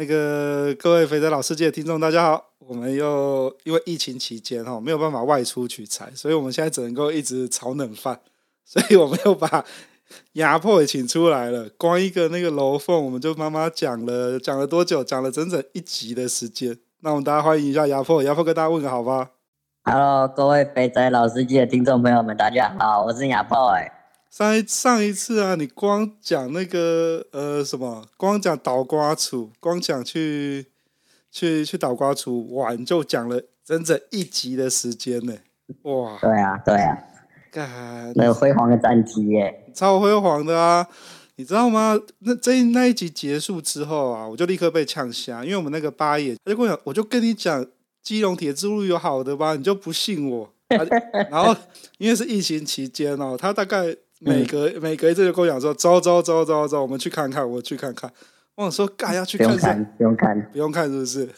[0.00, 8.18] 那个各位肥仔老司机的听众，大家好，我们又因为疫情期间哈没有办法外出取材，所以我们现在只能够一直炒冷饭，
[8.64, 9.62] 所以我们又把
[10.32, 11.68] 压迫也请出来了。
[11.76, 15.04] 光一个那个楼凤，我们就妈妈讲了讲了多久？
[15.04, 16.78] 讲了整整一集的时间。
[17.00, 19.32] 那我们大家欢迎一下压迫，压迫跟大家问个好吧。
[19.84, 23.99] Hello，各位肥仔老司机的听众朋友们，大家好，我是压迫哎。
[24.30, 30.66] 上一上一次啊，你光讲那个呃什么，光讲倒瓜处，光讲去
[31.32, 35.34] 去去倒瓜处玩，就讲了整整一集的时间呢。
[35.82, 36.16] 哇！
[36.20, 36.96] 对啊，对啊，
[37.50, 40.86] 干那有辉煌的战绩耶，超辉煌的啊！
[41.34, 41.98] 你知道吗？
[42.20, 47.66] 那这那一集结束之后啊，我就立刻被呛瞎，因为我们那个八爷他就跟我讲，我就跟你讲，
[48.00, 50.52] 基隆铁之路有好的吧，你就不信我。
[51.30, 51.56] 然后
[51.98, 53.96] 因为是疫情期间哦，他大概。
[54.20, 58.10] 每隔、嗯、每隔一次就跟我讲说，走走走走走，我们去看看，我去看看。
[58.54, 61.28] 我想说，干要去看看，不用看，不用看，是不是？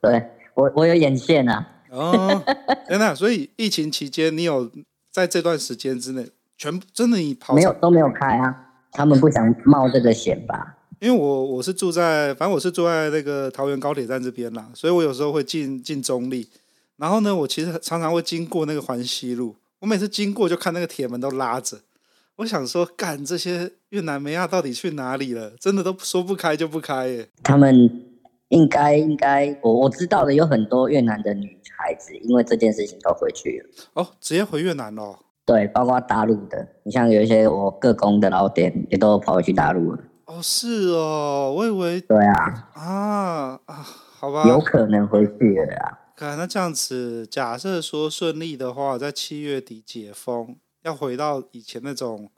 [0.00, 1.66] 对，我我有眼线啊。
[1.90, 2.42] 哦，
[2.88, 3.14] 天 哪！
[3.14, 4.70] 所以疫情期间，你有
[5.10, 8.54] 在这段时间之内，全真的你跑没有都没有开啊？
[8.92, 10.76] 他们不想冒这个险吧？
[11.00, 16.48] 因为我我是住在，反正我是住在那个桃园高铁站这边啦，所以我有时候会进进中立。
[16.96, 21.78] 然后呢，我其实常常会经过那个环西路，我每次经过就看那个铁门都拉着。
[22.36, 25.52] 我想说，干这些越南梅亚，到底去哪里了？
[25.58, 27.28] 真的都说不开就不开耶。
[27.42, 27.74] 他们
[28.48, 33.70] 应该应该，我我知道的有很多越南的女孩子，因为这件事情都回去了。
[33.94, 35.18] 哦，直接回越南了。
[35.46, 39.98] 对，包括大陆的，你像有一些我各工的老店，也都跑回去大陆了。
[40.26, 42.00] 哦，是哦，我以为。
[42.02, 42.68] 对啊。
[42.74, 43.74] 啊啊，
[44.18, 44.46] 好吧。
[44.46, 45.98] 有可能回去了啊。
[46.14, 50.56] 看那这样子，假设说顺利的话，在七月底解封。
[50.86, 52.30] 要回到以前那种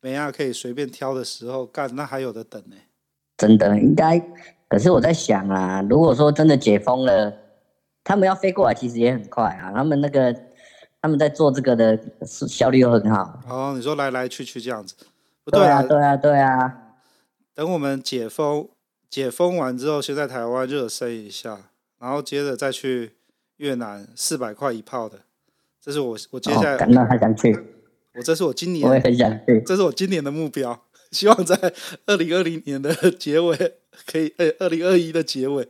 [0.00, 2.76] 没啊可以随便挑的时候干，那还有的等呢？
[3.36, 4.18] 真的应该，
[4.66, 7.36] 可是我在想啊，如果说真的解封了，
[8.02, 9.70] 他们要飞过来其实也很快啊。
[9.74, 10.34] 他们那个
[11.02, 13.38] 他们在做这个的效率又很好。
[13.46, 14.94] 哦，你说来来去去这样子，
[15.44, 16.94] 不对啊，对啊，对啊。
[17.54, 18.70] 等我们解封
[19.10, 23.16] 解封完之后，先在台湾热身一下，然后接着再去
[23.58, 25.20] 越南，四百块一炮的。
[25.86, 27.56] 这是我我接下来，哦、那还想去？
[28.16, 29.62] 我这是我今年，我也很想去。
[29.64, 30.82] 这是我今年的目标，
[31.12, 31.56] 希望在
[32.06, 33.56] 二零二零年的结尾
[34.04, 35.68] 可以，呃，二零二一的结尾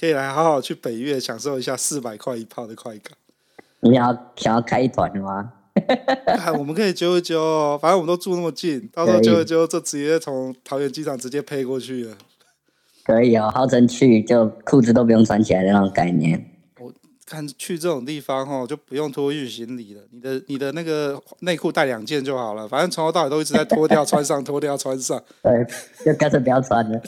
[0.00, 3.12] 可以来好好去北越享受一下四百块一炮的快感。
[3.80, 5.52] 你要想要开一团的吗？
[6.58, 12.16] 我们可以揪一揪，反正我们都住那么近，到时候揪一揪就直接从桃园机场直接飞过去了。
[13.04, 16.57] 可以哦，号称去就裤子都不用穿起来的那种概念。
[17.28, 20.00] 看去这种地方哦，就不用托运行李了。
[20.10, 25.22] 你的你的那个内裤带两件就好了，反正从头到尾都一直在脱掉穿上，脱掉穿上。
[25.42, 25.66] 对，
[26.06, 26.98] 就干脆不要穿了。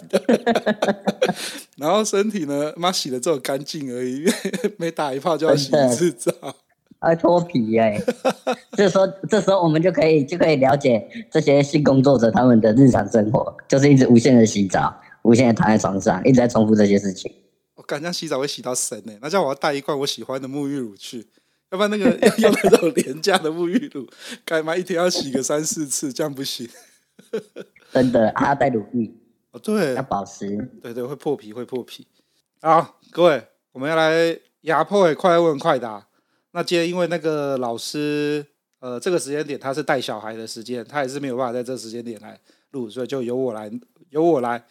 [1.79, 4.33] 然后身体呢，妈洗的这么干净而已，因为
[4.77, 6.31] 没打一炮就要洗一次澡，
[7.01, 8.05] 还脱皮哎、欸。
[8.73, 17.33] 这时候这时候我们就可以就可以了解这些性工作者他们的日常生活，就是一直无限的洗澡，无限的躺在床上，一直在重复这些事情。
[17.91, 19.13] 敢这样洗澡会洗到神呢？
[19.21, 21.27] 那这样我要带一罐我喜欢的沐浴乳去，
[21.71, 24.09] 要不然那个 要用那种廉价的沐浴乳，
[24.45, 26.13] 干嘛一天要洗个三四次？
[26.13, 26.69] 这样不行。
[27.93, 29.13] 真的，还要带乳液
[29.51, 32.07] 哦，对，要保湿，对对，会破皮，会破皮。
[32.63, 33.43] 好，各位，
[33.73, 36.07] 我们要来压迫的快问快答。
[36.53, 38.45] 那今天因为那个老师，
[38.79, 42.41] 呃，这个时间点他是带小孩的时间，他也是没有办法在这个时间点来
[42.71, 43.71] 录，所以就由我来，
[44.09, 44.65] 由我来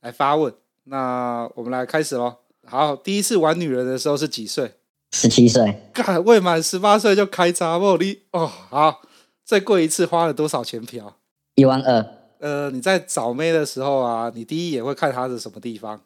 [0.00, 0.52] 来发问。
[0.84, 2.43] 那我们来开始喽。
[2.66, 4.72] 好，第一次玩女人的时候是几岁？
[5.12, 5.82] 十七岁。
[5.92, 7.96] 干，未满十八岁就开查某？
[7.96, 9.02] 你哦，好。
[9.44, 11.16] 再过一次花了多少钱票？
[11.54, 12.06] 一万二。
[12.38, 16.00] 呃，你在找妹的时候啊，你第一眼会看她的什么地方？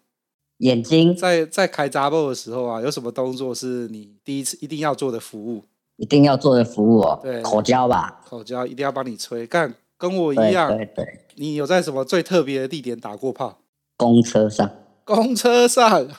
[0.59, 1.15] 眼睛。
[1.15, 5.65] 在在开查某的时候啊，有什么动作是你第一次一定要做的服务？
[5.97, 7.19] 一定要做的服务哦。
[7.23, 8.21] 对，口交吧。
[8.27, 9.47] 口交一定要帮你吹。
[9.47, 10.69] 干，跟我一样。
[10.69, 11.21] 对对对。
[11.37, 13.61] 你有在什么最特别的地点打过炮？
[13.97, 14.69] 公车上。
[15.09, 16.07] 公车上，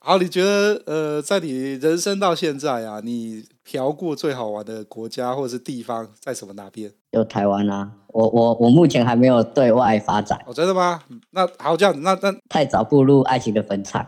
[0.00, 6.90] 好，你觉得呃，在你人生到现在啊，你嫖过最好玩的国家或者是地方在什么哪边？
[7.12, 10.36] 有台湾啊，我我我目前还没有对外发展。
[10.44, 11.00] 哦，真的吗？
[11.30, 14.04] 那好，这样子，那那太早步入爱情的坟场。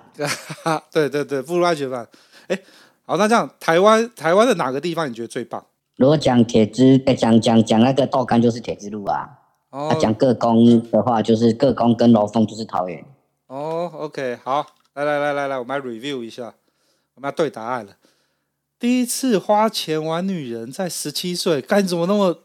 [0.92, 2.04] 对对对，步入爱情吧。
[2.48, 2.58] 哎，
[3.04, 5.64] 好，那这样台湾台湾的哪个地方你觉得最棒？
[5.96, 9.28] 如果讲铁之，讲讲讲那个豆干就是铁之路啊。
[9.70, 9.96] 哦。
[9.98, 13.02] 讲各宫的话，就是各宫跟楼凤就是桃园。
[13.46, 16.54] 哦，OK，好，来来来来来，我们来 review 一下，
[17.14, 17.96] 我们要对答案了。
[18.78, 22.42] 第一次花钱玩女人在十七岁，干怎么那么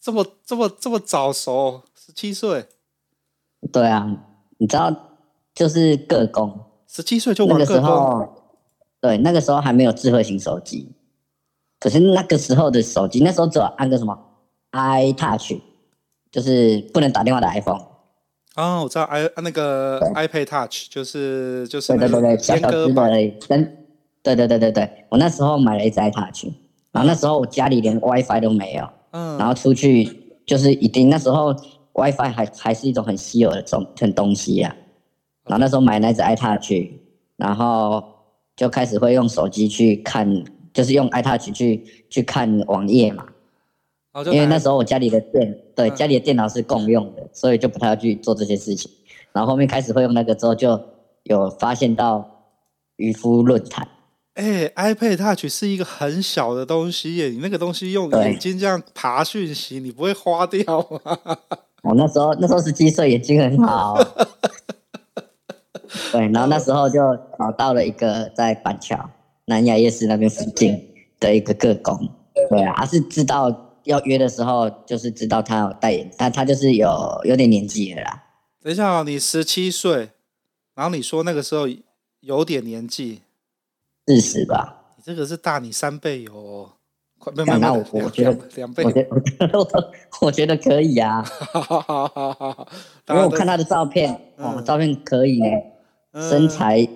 [0.00, 1.82] 这么这么这么早熟？
[1.94, 2.66] 十七岁？
[3.72, 4.06] 对啊，
[4.58, 4.94] 你知道，
[5.54, 7.46] 就是个工，十七岁就。
[7.46, 8.52] 那个时候，
[9.00, 10.92] 对，那个时候还没有智慧型手机，
[11.80, 14.16] 可是那个时候的手机，那时候只有按个什么
[14.72, 15.60] iTouch，
[16.30, 17.95] 就是不能打电话的 iPhone。
[18.56, 23.76] 哦，我知道 i 那个 iPad Touch，就是就是对对对对，小小只的跟。
[24.22, 26.52] 对对对对对，我那时候买了一只 iTouch，
[26.90, 30.02] 然后那时候我家里连 WiFi 都没有，嗯，然后出去
[30.44, 31.54] 就是一定那时候
[31.92, 34.74] WiFi 还还是一种很稀有的种很东西呀、
[35.44, 36.90] 啊，然后那时候买那只 iTouch，
[37.36, 38.02] 然后
[38.56, 40.42] 就开始会用手机去看，
[40.72, 43.24] 就是用 iTouch 去去看网页嘛，
[44.24, 48.90] 因为那时候我家里的电对家里的电脑是共用的，所以就不太要去做这些事情，
[49.32, 50.80] 然后后面开始会用那个之后，就
[51.24, 52.44] 有发现到
[52.96, 53.86] 渔夫论坛。
[54.34, 61.18] 哎、欸、，iPad Touch 是一个很小的东西耶，你那个东西用眼睛这样爬讯息，你不会花掉吗？
[61.82, 63.96] 我 那时候那时候十七岁，眼睛很好。
[66.12, 67.00] 对，然后那时候就
[67.38, 69.08] 找到了一个在板桥
[69.46, 70.78] 南雅夜市那边附近
[71.18, 71.98] 的一个个工。
[72.50, 78.22] 对啊，他是知道要约的时候，就是知道他有代言，他他就是有有点年纪了啦。
[78.62, 80.10] 等一下哦，你十七岁，
[80.74, 81.66] 然后你说那个时候
[82.20, 83.22] 有点年纪。
[84.08, 86.70] 四十吧，你这个是大你三倍哦，
[87.18, 89.66] 快慢慢，那我我觉得两倍，我觉得我
[90.20, 91.24] 我觉得可以啊，
[93.08, 95.48] 因为我看他的照片，哦、嗯，照片可以呢，
[96.12, 96.88] 嗯、身材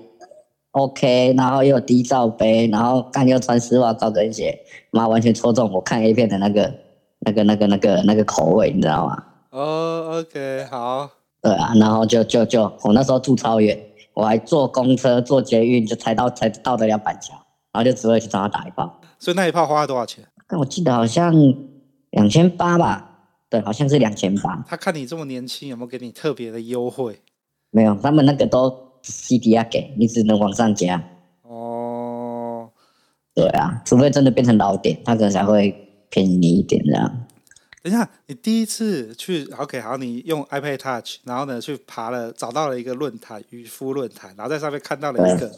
[0.73, 4.59] OK，然后又有低罩杯，然后干又穿丝袜高跟鞋，
[4.91, 6.73] 妈完全戳中我看 A 片的那个
[7.21, 9.25] 那个那个那个那个口味，你知道吗？
[9.51, 11.11] 哦，OK，好，
[11.43, 13.79] 对啊，然后就就就我那时候住超远。
[14.13, 17.33] 我还坐公车、坐捷运，就才到才到得了板桥，
[17.73, 19.01] 然后就只会去找他打一炮。
[19.19, 20.23] 所以那一炮花了多少钱？
[20.49, 21.33] 但我记得好像
[22.11, 23.07] 两千八吧。
[23.49, 24.63] 对，好像是两千八。
[24.69, 27.21] 他看你这么年轻，有没有给你特别的优惠？
[27.71, 31.03] 没有，他们那个都 CDR 给你，只能往上加。
[31.43, 32.71] 哦，
[33.35, 37.27] 对啊，除非真的变成老点，他可能才会便宜你一点这样。
[37.83, 45.51] 等一下，你第一次去 OK 好，你用 iPad Touch，然后呢去爬了，找到了一个论坛渔夫论坛，然后在上面看到了一个，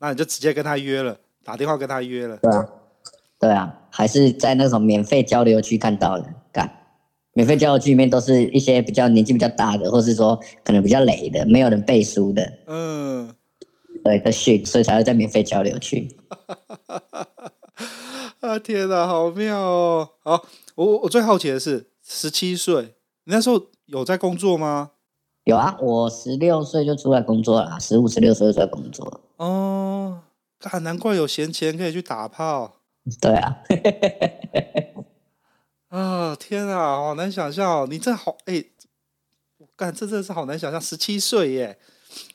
[0.00, 2.36] 那你就直接跟他约了，打电话跟他约了。
[2.38, 2.68] 对啊，
[3.38, 6.68] 对啊，还是在那种免费交流区看到的，干，
[7.32, 13.34] 免费交流区里面都是一些比较年纪比较大的，或是说可能比较累的，没有人背书的，嗯，
[14.02, 16.08] 对的训，所以才会在免费交流区。
[18.40, 20.08] 啊天哪，好妙哦！
[20.24, 20.46] 好。
[20.76, 22.94] 我我最好奇的是，十七岁，
[23.24, 24.92] 你那时候有在工作吗？
[25.44, 29.20] 有啊，我十六岁就出来工作了，十五、十六岁就出来工作。
[29.36, 30.22] 哦，
[30.82, 32.76] 难怪有闲钱可以去打炮。
[33.20, 33.58] 对啊。
[35.90, 37.86] 啊天啊，好难想象哦！
[37.90, 38.64] 你这好哎，
[39.58, 41.78] 我、欸、干这真的是好难想象，十七岁耶，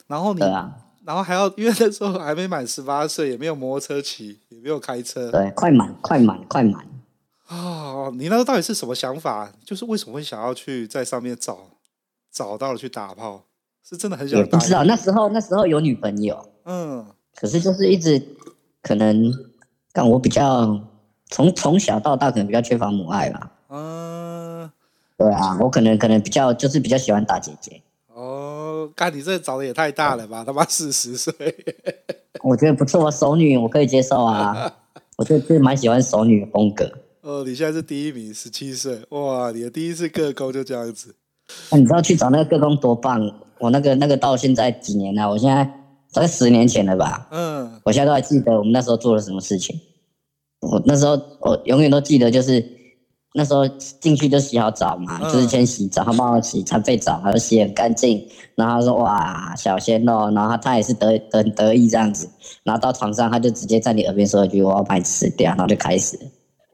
[0.08, 0.76] 然后你，啊、
[1.06, 5.32] 然后还要因为那时候还没满十八岁，也没有摩托车骑，也没有开车。
[5.32, 6.86] 对，快满，快满，快满。
[7.48, 9.52] 哦，你那时候到底是什么想法？
[9.64, 11.70] 就是为什么会想要去在上面找
[12.32, 13.46] 找到了去打炮？
[13.88, 14.58] 是真的很想打？
[14.58, 18.22] 不知道那时候那时候有女朋友，嗯，可是就是一直
[18.82, 19.32] 可能，
[19.94, 20.78] 但我比较
[21.30, 23.52] 从从小到大可能比较缺乏母爱吧。
[23.70, 24.72] 嗯，
[25.18, 27.82] 对啊，我可能可能比较就是比较喜欢大姐姐。
[28.14, 30.44] 哦，看你这找的也太大了吧？
[30.46, 31.34] 他妈四十岁，
[32.42, 34.74] 我觉得不错，熟女我可以接受啊。
[35.18, 36.92] 我就是蛮喜欢熟女的风格。
[37.22, 39.50] 哦，你现在是第一名，十七岁，哇！
[39.52, 41.16] 你的第一次个工就这样子。
[41.70, 43.20] 啊、你知道去找那个个工多棒？
[43.60, 45.30] 我那个那个到现在几年了？
[45.30, 45.64] 我现在
[46.14, 47.28] 大概十年前了吧？
[47.32, 49.80] 嗯，我现在都还记得我们那时候做了什么事情。
[50.62, 52.66] 我那时候我永远都记得，就是
[53.34, 58.26] 那时候进去就洗好澡嘛，嗯、就是先洗澡，他帮我洗残废澡，然后洗很干净。
[58.56, 62.30] 然后他说：“哇，小鲜肉。”然后他他也是得很得意这样子。
[62.64, 66.18] 然后到床上，他就直接在你耳边说一句：“我要把你吃掉。”然后就开始。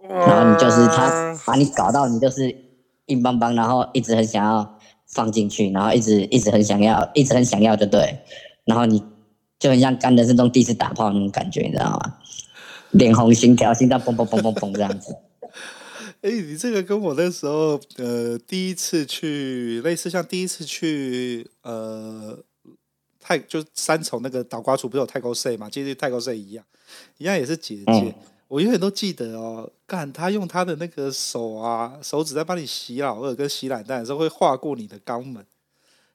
[0.08, 2.56] 然后你就是他把你搞到你就是
[3.08, 8.20] 硬邦邦，然后一直很想要放进去，然后一直一直很想要，一直很想要，就对。
[8.66, 9.02] 然后你
[9.58, 12.18] 就很像干的这种第一次打炮那种感觉，你知道吗？
[12.92, 15.16] 脸红心跳，心脏砰砰砰砰砰这样子。
[16.22, 22.38] 哎，你这个跟我那时候呃第一次去类似，像第一次去呃
[23.20, 26.64] 泰就三重那个倒瓜处不是有太高 C 嘛，其实太高 C 一样，
[27.18, 27.84] 一样也是姐姐。
[27.86, 28.14] 嗯、
[28.48, 35.44] 我永远都记得哦，干他用他的那个手啊，手指在帮你洗老二跟洗懒蛋的时候，会划过你的肛门。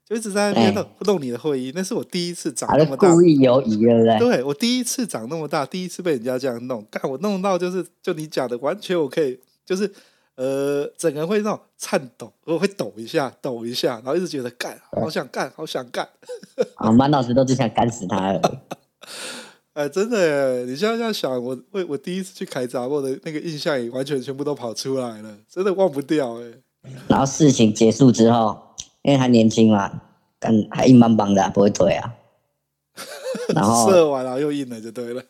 [0.09, 4.19] 就一直在那边弄弄你的会议，那是我第一次长那么大，故意游移，对不对？
[4.21, 9.93] 对，我第一次长那么大，第一次被人家这样弄，干我弄到就是就你讲的，完全我可以就是
[10.37, 16.09] 呃，整个人会那种颤抖，我会抖一下，抖一下，然后一直觉得干，好想干，好想干。
[16.77, 18.63] 啊，满脑子都只想干死他了。
[19.75, 26.45] 哎，真的耶，你现在这样想，我我我第一次去开闸，我的那个印象也完全全部都跑出来了，真的忘不掉哎。
[27.09, 28.57] 然后事情结束之后。
[29.07, 30.03] 因为还年轻嘛，
[30.41, 32.13] 干还硬邦邦的，不会退啊。
[33.55, 35.23] 然后射完了又硬了，就对了。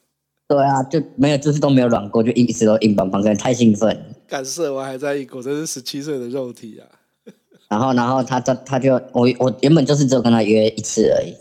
[0.49, 4.14] 对啊，就没有，就是都没有软过，就一直都硬邦邦，可能太兴奋。
[4.26, 6.88] 干射完还在硬过，真是十七岁的肉体啊。
[7.68, 11.35] 然后，然后他他他就我我原本就是只有跟他约一次而已。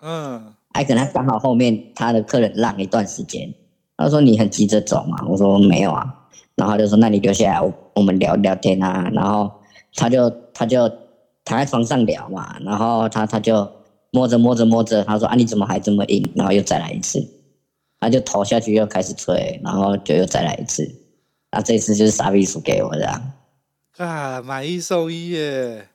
[0.00, 0.54] 嗯。
[0.72, 3.52] 还可能刚好后面他的客人让一段时间，
[3.98, 6.28] 他说你很急着走嘛，我说没有啊。
[6.54, 9.10] 然后他就说那你留下来，我我们聊聊天啊。
[9.12, 9.50] 然后
[9.92, 10.90] 他就他就。
[11.46, 13.66] 躺在床上聊嘛，然后他他就
[14.10, 16.28] 摸着摸着摸着，他说啊，你怎么还这么硬？
[16.34, 17.24] 然后又再来一次，
[18.00, 20.86] 他就投下去又开始吹，然后就又再来一次，
[21.52, 23.22] 那这次就是傻逼输给我的。
[23.96, 25.88] 啊，买一送一耶！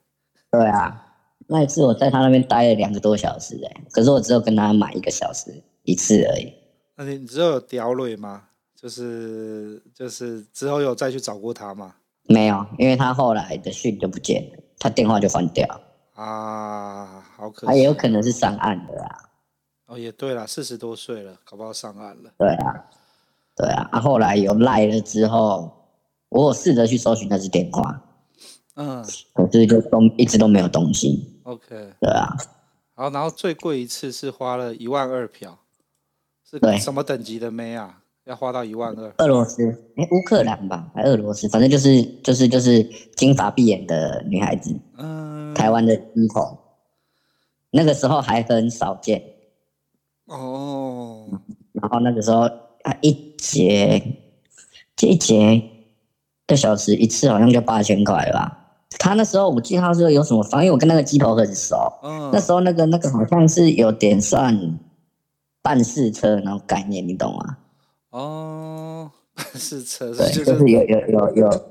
[0.49, 1.05] 对啊，
[1.47, 6.53] 那一次我在他那边待了两个多小时哎，可是我只有跟他买一个小时一次而已。
[6.95, 8.43] 那你只有屌蕊吗？
[8.73, 11.95] 就是就是之后有再去找过他吗？
[12.23, 14.60] 没有，因为他后来的讯就不见了。
[14.81, 15.81] 他电话就换掉
[16.15, 17.65] 啊，好可惜。
[17.67, 19.29] 他也有可能是上岸的啊。
[19.85, 22.31] 哦，也对啦，四十多岁了，搞不好上岸了。
[22.39, 22.85] 对啊，
[23.55, 23.87] 对啊。
[23.91, 25.71] 啊，后来有赖了之后，
[26.29, 28.01] 我有试着去搜寻那只电话，
[28.73, 31.39] 嗯，可是就都一直都没有东西。
[31.43, 31.93] OK。
[31.99, 32.35] 对啊。
[32.95, 35.59] 好，然后最贵一次是花了一万二票，
[36.43, 38.00] 是什么等级的妹啊？
[38.31, 42.81] 要花到一万二，俄罗斯，哎，乌克兰吧，还俄罗斯，反正就是就是就是
[43.17, 46.57] 金发碧眼的女孩子，嗯，台湾的一头，
[47.71, 49.21] 那个时候还很少见，
[50.27, 51.27] 哦，
[51.73, 52.43] 然后那个时候
[52.83, 54.01] 啊，一节
[54.95, 55.63] 这一节一
[56.47, 64.79] 个小时一次好像就八千块吧，他那时候我记得他说有什么方，因为我跟那个鸡头很熟，嗯，那时候那个那个好像是有点算
[65.61, 67.57] 办事车那种概念，你懂吗？
[68.11, 69.09] 哦，
[69.55, 71.65] 是车，对，就是有有有有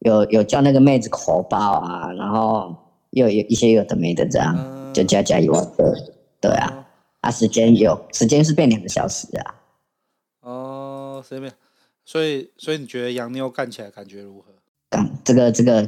[0.00, 2.74] 有有叫那个妹子口爆啊，然后
[3.10, 5.94] 又有一些有的没的这样，嗯、就加加一万多，
[6.40, 6.84] 对啊，哦、
[7.20, 9.54] 啊时间有时间是变两个小时啊，
[10.40, 11.52] 哦，随便，
[12.04, 14.46] 所以所以你觉得洋妞干起来感觉如何？
[14.90, 15.80] 干这个这个，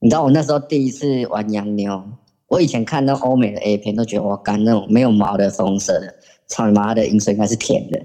[0.00, 2.02] 你知道我那时候第一次玩洋妞，
[2.48, 6.12] 我以前看那欧美的 A 片都觉得我干那种没有毛的粉红色的，
[6.48, 8.04] 操你妈的饮水应该是甜的。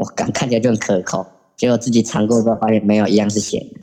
[0.00, 1.26] 我刚看起来就很可口，
[1.58, 3.78] 结果自己尝过之后发现没有，一样是咸的。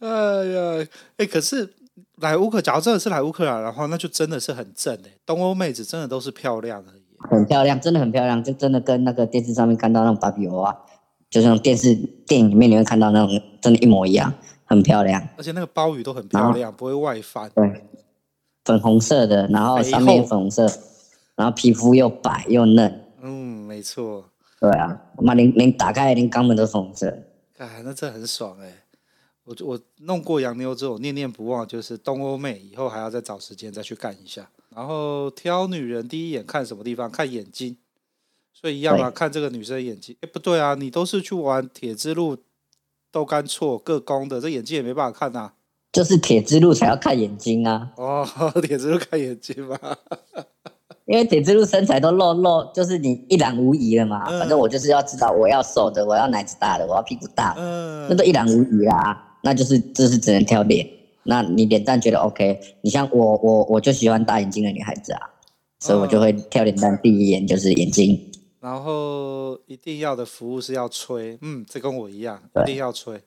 [0.04, 1.72] 哎呀，哎，可是
[2.20, 10.76] 来乌克，假如真的是来乌克兰的话，那就真的是很正哎，东欧妹子真的都是漂亮而已，很漂亮，真的很漂亮，就真的跟那个电视上面看到那种芭比娃娃，
[11.30, 11.94] 就是那种电视
[12.26, 14.30] 电影里面你会看到那种，真的，一模一样，
[14.66, 15.26] 很漂亮。
[15.38, 17.50] 而且那个鲍鱼都很漂亮，不会外翻。
[17.54, 17.86] 对，
[18.66, 20.70] 粉红色的，然后上面粉红色。
[21.36, 27.24] 然后皮肤又白又嫩，嗯，没错，对啊，妈，连连打开连肛门都红色，
[27.58, 28.84] 哎，那这很爽哎！
[29.44, 34.48] 我我弄过洋妞之后，念念不忘就是东欧妹，以后还要再找时间再去干一下。
[34.74, 37.10] 然后挑女人第一眼看什么地方？
[37.10, 37.76] 看眼睛，
[38.52, 40.16] 所以一样啊，看这个女生眼睛。
[40.20, 42.38] 哎，不对啊，你都是去玩铁之路、
[43.10, 45.54] 豆干错各工的，这眼睛也没办法看呐、啊。
[45.92, 47.92] 就是铁之路才要看眼睛啊！
[47.96, 48.26] 哦，
[48.62, 49.78] 铁之路看眼睛嘛。
[51.06, 54.24] 因为铁之路身材都露露，就是你一览无遗了嘛。
[54.26, 59.36] 嗯、反正我就是要知道，我要瘦的，我要奶子大的，我要屁股大的，嗯、那都一览无遗啦。
[59.42, 60.88] 那就是就是只能挑脸。
[61.24, 62.58] 那你脸蛋觉得 OK？
[62.80, 65.20] 你像我我我就喜欢大眼睛的女孩子啊，
[65.78, 68.32] 所以我就会挑脸蛋，第一眼就是眼睛。
[68.60, 73.20] 然后一定要的服务是要吹，嗯，这跟我一样，一定要吹。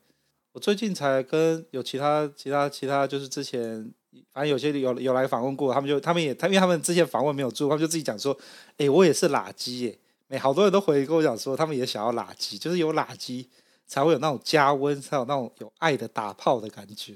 [0.54, 3.92] 我最近才跟有其他其他其他，就是之前。
[4.34, 8.36] 反正有些有有来访问过，他们就他们也他因为他们之前访问没有做，他们就自己讲说，
[8.72, 9.98] 哎、欸，我也是垃圾耶。
[10.30, 13.46] 哎，好多人都回跟我讲说，他们也想要垃圾，就是有垃圾
[13.86, 17.14] 才会有那种加温，才有那种有爱的打炮的感觉。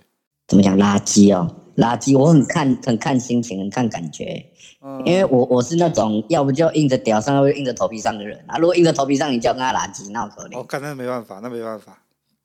[0.47, 1.47] 怎么讲垃圾哦？
[1.77, 4.45] 垃圾，我很看很看心情，很看感觉。
[4.81, 8.57] 嗯，因为我我是那种要不就硬着屌上，要不就硬着头皮上的人啊。
[8.57, 10.57] 如果硬着头皮上，你就要跟他垃圾，那我可怜。
[10.57, 12.01] 哦，看那没办法，那没办法。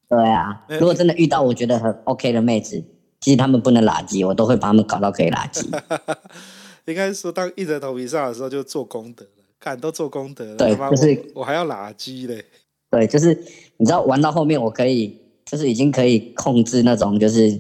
[0.09, 2.85] 对啊，如果真的遇到我觉得很 OK 的妹子。
[3.21, 5.65] 其实他们不能垃圾，我都会把他们搞到可以垃圾。
[6.87, 9.31] 应该说，当硬着头皮上的时候，就做功德了。
[9.59, 12.45] 看都做功德了，对，就是我，我还要垃圾嘞。
[12.91, 13.35] 对，就是
[13.79, 17.51] 你知道，玩到后面，我可以，就是已经可以控制那种，就是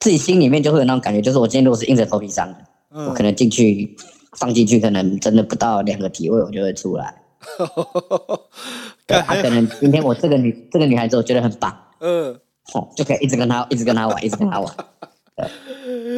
[0.00, 2.56] 自己心里面就会有那种感觉，就是我今天如果是硬着头皮上的，
[2.90, 3.96] 嗯、我可能进去
[4.32, 7.22] 放进去，可能真的不到两个体位，我就会出来。
[9.06, 12.40] 对，他、啊、可能今天我这个女这个女孩子，我觉得很棒，嗯，
[12.74, 14.76] 哦，就可以一直跟他 一直跟他玩， 一直跟他玩。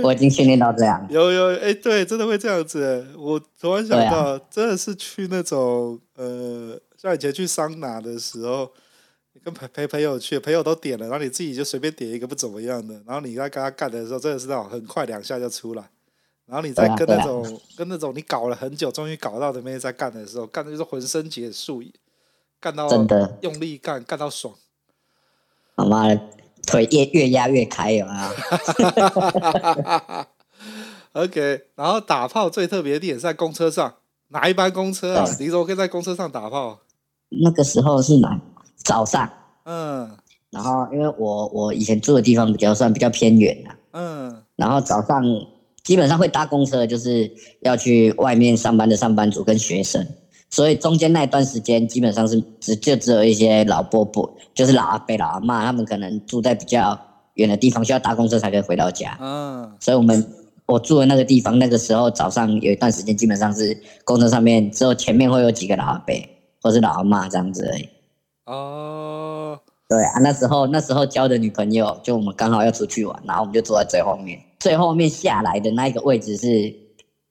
[0.03, 1.05] 我已经训练到这样。
[1.11, 3.07] 有有，哎、欸，对，真的会这样子。
[3.17, 8.71] 我突然想到，啊、真的是去那种呃，像以前去桑拿的时候，
[9.33, 15.91] 你跟陪陪朋友去，朋友都点了，然后你自己就随便点一个不怎么样的，然后你在跟他干的时候，真的是那种很快两下就出来。
[16.47, 21.83] 然后你再跟那种、啊啊、跟那种你搞了很久，终于搞到的妹在干的时候，干的就是浑身解数，
[22.61, 24.55] 干到真的用力干，干到爽。
[25.77, 26.21] 好妈的！
[26.69, 28.29] 腿越越压越开，有没有？
[31.23, 33.95] OK，然后打炮最特别的点是在公车上，
[34.29, 35.27] 哪一班公车啊？
[35.41, 36.81] 你说我可以在公车上打炮？
[37.31, 38.39] 那个时候是哪？
[38.77, 39.29] 早上。
[39.65, 40.11] 嗯。
[40.51, 43.77] 然后因为我我以前住的地方比较算比较偏远啊。
[43.93, 44.43] 嗯。
[44.57, 45.25] 然后早上
[45.83, 47.33] 基本上会搭公车，就是
[47.63, 50.07] 要去外面上班的上班族跟学生。
[50.51, 56.99] 所以中间那一段时间，基本上是只就只有一些老伯伯，就是老阿伯、老阿妈，他们可能住在比较
[57.35, 59.15] 远的地方，需要搭公车才可以回到家。
[59.21, 60.27] 嗯，所以我们
[60.65, 66.15] 我住的那个地方，那个时候早上有一段时间，基本上是公车上面只有前面会有几个老阿伯
[66.63, 67.89] 或是老阿妈这样子而已。
[68.47, 76.75] 哦，对啊，那时候那时候交的女朋友，就我们刚好要出去玩，然后我们就坐在最后面，最后面下来的那一个位置是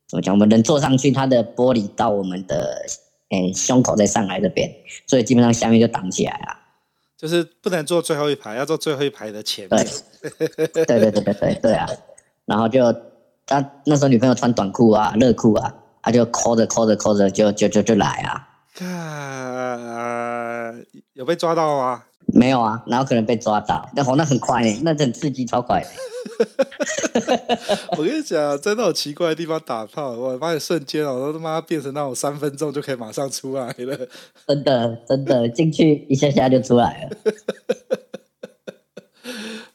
[0.08, 0.36] 怎么讲？
[0.36, 2.86] 我们能坐上去，它的玻璃到我们的。
[3.30, 4.72] 哎、欸，胸口在上来这边，
[5.06, 6.58] 所以基本上下面就挡起来了。
[7.18, 9.88] 就是不能坐最后一排，要坐最后一排的前面。
[10.30, 11.90] 对，对对对对对对啊！
[12.46, 12.94] 然后就
[13.46, 18.48] 他那时候女朋友穿短裤啊、热裤啊，他就抠着抠着抠着就就就就来啊。
[18.86, 20.74] 啊，
[21.14, 22.04] 有被抓到吗？
[22.38, 25.84] 没有啊，然后可能被抓到，但好那很快呢，那很刺激，超快。
[27.98, 34.08] 我跟你讲，在那种奇怪的地方打炮，我发现瞬间哦，我都他妈变成那种三分钟就可以马上出来了。
[34.46, 37.18] 真的，真的进去一下下就出来了。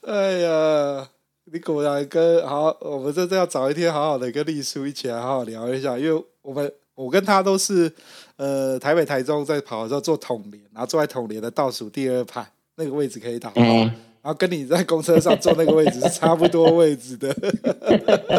[0.07, 1.09] 哎呀，
[1.51, 7.91] 你果然跟好，我们这这要找一天好好的跟丽叔一起来好好聊一下，因为我们我跟他都是
[8.37, 13.61] 呃台北、台中在跑的时候做统联，然后坐在统联的倒数第二排那个位置可以打炮。
[13.61, 13.91] 嗯
[14.23, 17.29] 然后跟你在公车上坐那个位置是差不多位置的，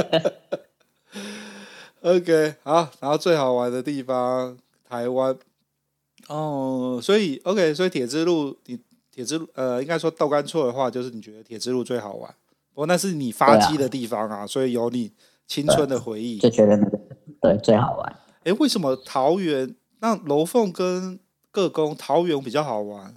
[2.00, 4.56] OK，好，然后最好玩的地方
[4.88, 5.36] 台湾，
[6.28, 8.80] 哦，所以 OK，所以铁之路，你
[9.12, 12.34] 铁之路，呃，应该说豆干错的话，就是你觉得铁之路最好玩，
[12.72, 15.12] 不过那是你发迹的地方啊，啊所以有你
[15.46, 16.98] 青春的回忆，就觉得那个
[17.42, 18.16] 对最好玩。
[18.44, 21.20] 哎，为什么桃园那楼凤跟
[21.50, 23.14] 各宫桃园比较好玩？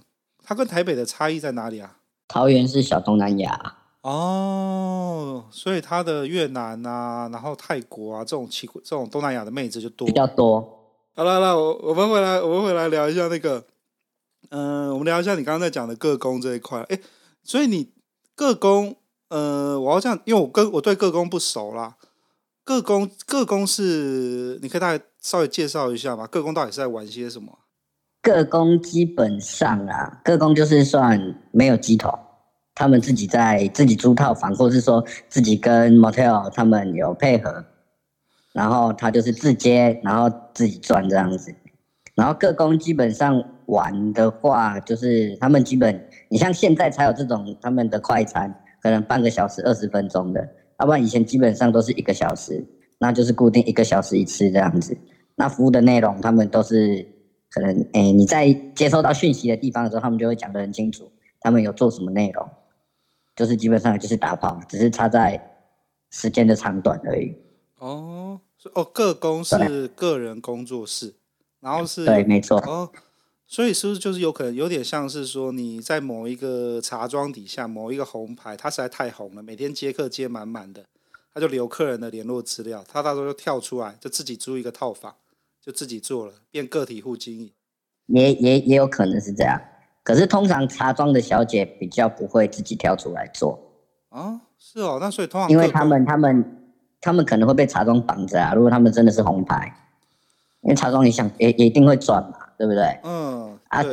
[0.48, 1.98] 它跟台北的差异在哪里啊？
[2.26, 10.58] 桃园是小东南亚哦，所以它的越南啊，然后泰国啊这种奇这种东南亚的妹子就多比较多。
[11.14, 13.62] 好了，好了我我们回来，我们回来聊一下那个，
[14.48, 16.80] 嗯、呃，我们聊一下你刚刚在讲的各工这一块。
[16.88, 16.98] 哎，
[17.42, 17.92] 所以你
[18.34, 18.96] 各工，
[19.28, 21.96] 呃，我要这样，因为我跟我对各工不熟啦。
[22.64, 26.26] 各工各工是，你可以大概稍微介绍一下吗？
[26.26, 27.58] 各工到底是在玩些什么？
[28.28, 31.18] 各宫基本上啊，各宫就是算
[31.50, 32.12] 没有机头，
[32.74, 37.64] 他们自己在自己租套房，或是说自己跟 motel 他们有配合，
[38.52, 41.54] 然后他就是自接，然后自己赚这样子。
[42.14, 50.46] 然后各宫基本上玩的话，就是他们基本，你像现在才有这种他们的快餐，可能半个小时二十分钟的，
[50.80, 52.62] 要不然以前基本上都是一个小时，
[52.98, 54.94] 那就是固定一个小时一次这样子。
[55.34, 57.16] 那服务的内容他们都是。
[57.50, 62.48] 可能诶、欸，你在接收到讯息的地方的时候，他们就会讲得很清楚，他们有做什么内容，
[63.34, 65.56] 就是基本上就是打炮，只是差在
[66.10, 67.34] 时间的长短而已。
[67.78, 68.40] 哦，
[68.74, 71.14] 哦，各工是个人工作室，
[71.60, 72.58] 然后是对，没错。
[72.58, 72.90] 哦，
[73.46, 80.84] 所以是不是就是有可能有点像是说你在某一个茶庄底下某一个红牌，它实在太红了，每天接客接满满的，
[81.32, 85.14] 他就留客人的联络资料，他到时候就跳出来，就自己租一个套房。
[85.68, 87.52] 就自己做了，变个体户经营，
[88.06, 89.60] 也也也有可能是这样。
[90.02, 93.60] 可是通常茶庄的小姐比较不会自己跳出来做
[94.08, 94.96] 啊，是哦。
[94.98, 98.54] 那所以通常因为他们他们他们可能会被茶庄绑着啊。
[98.54, 99.70] 如果他们真的是红牌，
[100.62, 102.98] 因为茶庄你想也也一定会赚嘛，对不对？
[103.02, 103.84] 嗯，啊，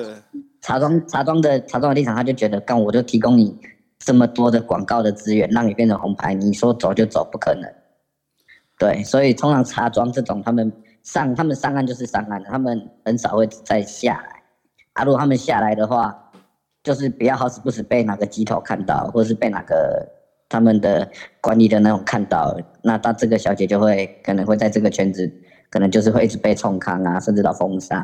[0.61, 3.53] 茶庄茶庄的茶庄的立场，他就觉得干我就提供你
[3.99, 7.69] 这么多的广告的资源让你变成红牌，你说走就走不可能。
[8.79, 10.71] 对，所以通常茶庄这种他们
[11.05, 14.41] 上他们上岸就是上岸，他们很少会再下来。
[14.93, 16.31] 啊，如果他们下来的话，
[16.83, 20.07] 就是不要好死不死被哪个机头看到，或者是被哪个
[20.49, 21.07] 他们的
[21.41, 25.31] 管理的那种看到，那他这个小姐就会可能会在这个圈子，
[25.69, 27.97] 可能就是会一直被冲康啊，甚至到封杀。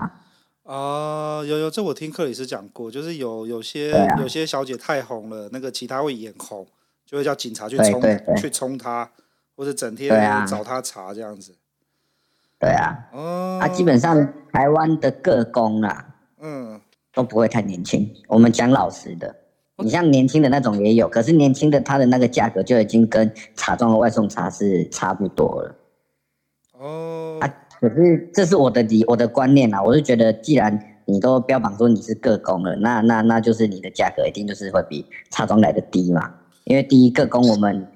[0.64, 6.68] 啊、呃，有有，这我听克里斯讲过，就是有有些、啊、有些小姐太红了，那个其他会眼红，
[7.04, 8.00] 就会叫警察去冲
[8.38, 9.10] 去冲她，
[9.56, 11.56] 或者整天找她查这样子。
[12.62, 16.06] 对啊，哦、啊，基本上台湾的个工啊，
[16.40, 16.80] 嗯，
[17.12, 18.08] 都不会太年轻。
[18.28, 19.36] 我们讲老实的，
[19.78, 25.76] 你像年轻的那种也有，可是年轻的他的那个价格就已经跟茶庄的外送茶是差不多了。
[26.80, 27.40] 哦。
[27.42, 36.32] 啊可是这是我的理，我的观念啊，我是觉得，既然你都标榜说你是个工了，那那那就是你的价格一定就是会比茶庄来的低嘛。
[36.66, 37.88] 因为第一个工，我们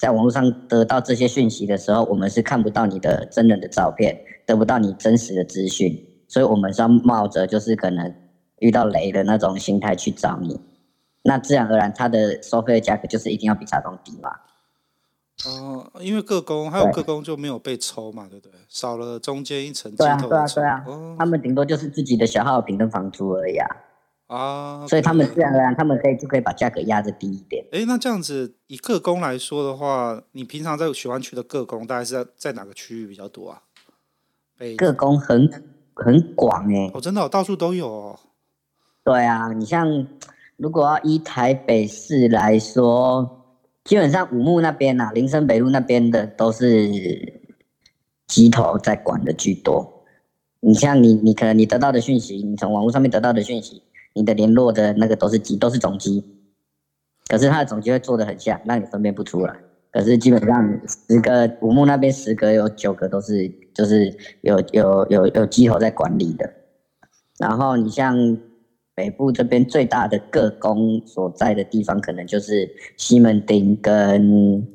[0.00, 5.94] 在网络上得到这些讯息的时候，我们是看不到你的真人的照片，得不到你真实的资讯，
[6.26, 8.14] 所以我们是要冒着就是可能
[8.60, 10.58] 遇到雷的那种心态去找你，
[11.22, 14.30] 那自然而然，它的收费的价格就是一定要比茶庄低嘛。
[15.44, 18.58] 哦，因为各工还有各工就没有被抽嘛，对不对？
[18.68, 19.94] 少了中间一层。
[19.96, 20.84] 对啊，对啊，对啊。
[20.86, 23.66] 哦、他们顶多就是自己的小号品跟房租而已啊。
[24.34, 24.86] 啊。
[24.86, 27.64] 所以他们自然而然，他们可以就可以把价格压得低一点。
[27.72, 33.62] 哎，那这样子以个工来说的话，你平常在喜欢去的个工，大概是在在哪个区域比较多啊？
[34.76, 35.50] 个工很
[35.94, 36.90] 很广哎、欸。
[36.94, 38.20] 哦，真的、哦，到处都有哦。
[39.04, 40.06] 对啊，你像
[40.56, 43.36] 如果要依台北市来说。
[43.82, 47.42] 基本上五木那边呐、啊，林森北路那边的都是
[48.28, 50.04] 机头在管的居多。
[50.60, 53.82] 你像你，你可能你得到的讯息，你从网络上面得到的讯息，
[54.14, 56.24] 你的联络的那个都是机，都是总机。
[57.26, 59.56] 可是他的总机会做的很像，让你分辨不出来。
[59.90, 66.52] 可是基本上十个五木那边十个有九个都是，就是有有有有机头在管理的。
[67.38, 68.38] 然后你像。
[68.92, 74.66] 北部这边最大的个工所在的地方，可能就是西门町跟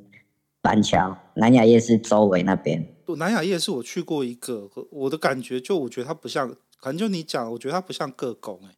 [0.64, 2.88] 板桥南雅夜市周围那边。
[3.18, 6.48] 南雅夜市我去过一个，我的感觉就我觉得它不像，
[6.82, 8.76] 反正就你讲，我觉得它不像个工哎，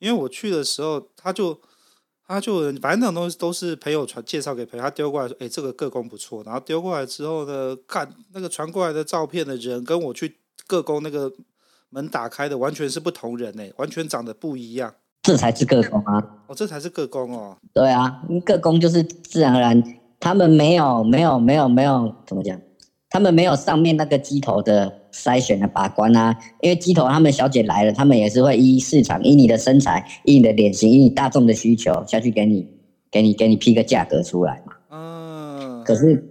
[0.00, 1.56] 因为我去的时候，他就
[2.26, 11.32] 他就反正那种东西都是朋友传介绍给朋友，他丢过来说，哎，这个个工不错，然后丢过来之后呢，看那个传过来的照片的人，跟我去个工那个。
[11.92, 14.94] 门打开的完全是不同人呢，完全长得不一样。
[15.24, 16.24] 这才是个工啊！
[16.46, 17.56] 哦，这才是个工哦。
[17.74, 22.56] 对啊，个工就是自然而然，他们没有没有没有没有怎么讲？
[23.08, 26.36] 他们没有上面那个机头的筛选的把关啊。
[26.60, 32.66] 因为机头他们小姐来了，他们也是会依市场、依你的身材、依你的脸型、依你大众的需求下去给你、
[33.10, 34.72] 给你、给你批个价格出来嘛。
[34.90, 35.84] 嗯。
[35.84, 36.24] 可是，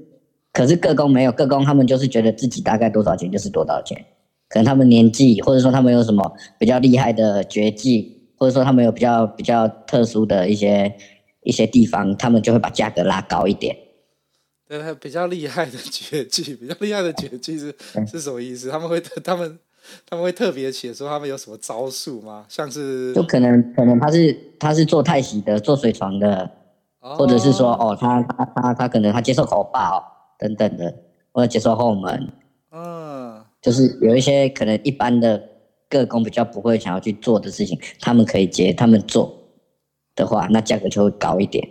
[0.53, 4.05] 可是各工没有各工，他们就是觉得自己大概多少钱就是多少钱。
[4.47, 10.91] 可能他们年纪，或者说他们有什么比较厉害的绝技，或者说他们有比较比较特殊的一些
[11.43, 13.75] 一些地方，他们就会把价格拉高一点。
[14.69, 18.69] 对，比较厉害的绝技，比较厉害的绝技是是什么意思？
[18.69, 19.57] 他们会他们
[20.07, 22.45] 他们会特别写说他们有什么招数吗？
[22.47, 26.51] 像是就可能可能他是他是做太极的，做水床的，
[26.99, 30.05] 哦、或者是说哦，他他他他可能他接受口爆
[30.37, 30.93] 等等的，
[31.31, 32.31] 或者接受后门。
[33.61, 35.43] 就是有一些可能一般的
[35.89, 39.37] 个工比较不会想要去做的事情，他们可以接，他们做
[40.15, 41.67] 的话，那价格就会高一点。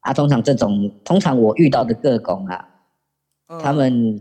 [0.00, 2.68] 啊，通常这种，通常我遇到的个工啊，
[3.62, 4.20] 他们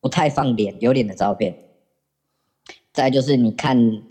[0.00, 1.54] 不太放脸，有脸的照片。
[2.92, 4.02] 再就是你看，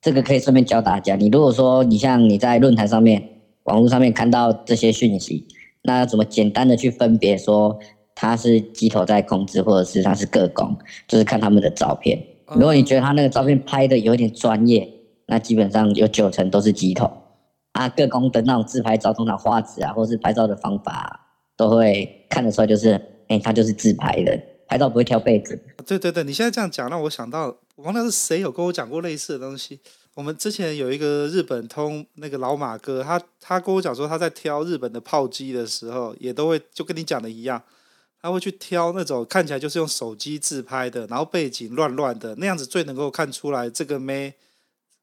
[0.00, 5.46] 这个可以顺便教大家，你如果说你像你在论坛上面、网络上面看到这些讯息，
[5.82, 7.78] 那要怎么简单的去分别说？
[8.14, 10.76] 他是机头在控制，或者是他是个工，
[11.08, 12.22] 就是看他们的照片。
[12.54, 14.86] 如果你觉得他那个照片拍的有点专业，
[15.26, 17.10] 那基本上有九成都是机头。
[17.72, 25.58] 啊，各工的那种自拍照，通常画质啊，或是拍照的方法、都会看得出来，就是，哎、他就是自拍的，拍照不会挑被子。
[25.86, 29.80] 对对对，你现在这样讲，让我想到，我忘了是谁有跟我讲过类似的东西。
[30.14, 37.62] 我们之前有一个日本通那个老马哥，他他跟我讲说，他在挑日本的炮机的时候，也都会就跟你讲的一样。
[38.20, 44.34] 他会去挑那种看起来就是用手机自拍的，然后背景乱乱的那样子，最能够看出来这个妹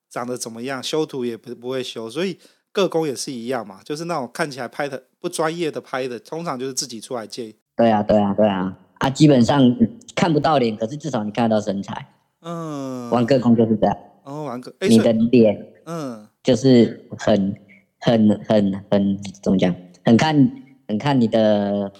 [0.10, 2.38] 长得怎么样，修图也不不会修，所以
[2.72, 7.56] 个工也是一样嘛，就是那种看起来拍的不专业的拍的，通常就是自己出来借。
[7.76, 9.76] 对啊，对啊，对啊，啊，基本上
[10.16, 12.14] 看不到脸，可是至少你看得到身材。
[12.42, 13.98] 嗯，玩个工就是这样。
[14.24, 17.56] 哦，玩个，你的脸，嗯，就是很
[18.00, 19.74] 很很很怎么讲？
[20.06, 20.52] 很看
[20.88, 21.92] 很看你的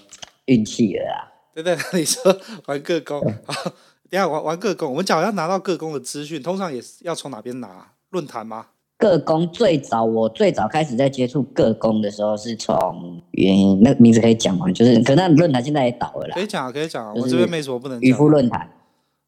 [0.46, 1.28] 运气了啊！
[1.54, 3.64] 对对，你说玩个工， 好，
[4.08, 7.92] 等下玩玩个工，我们讲要拿到个工的资讯，通常也是要从哪边拿？
[8.10, 8.66] 论坛吗？
[9.00, 14.70] 个工最早，我最早开始在接触各工的时候，是从原因，那个名字可以讲吗？
[14.70, 16.34] 就是，可那论坛现在也倒了啦。
[16.34, 18.08] 可以讲，可以讲，我这边没什么不能讲。
[18.08, 18.70] 渔夫论坛，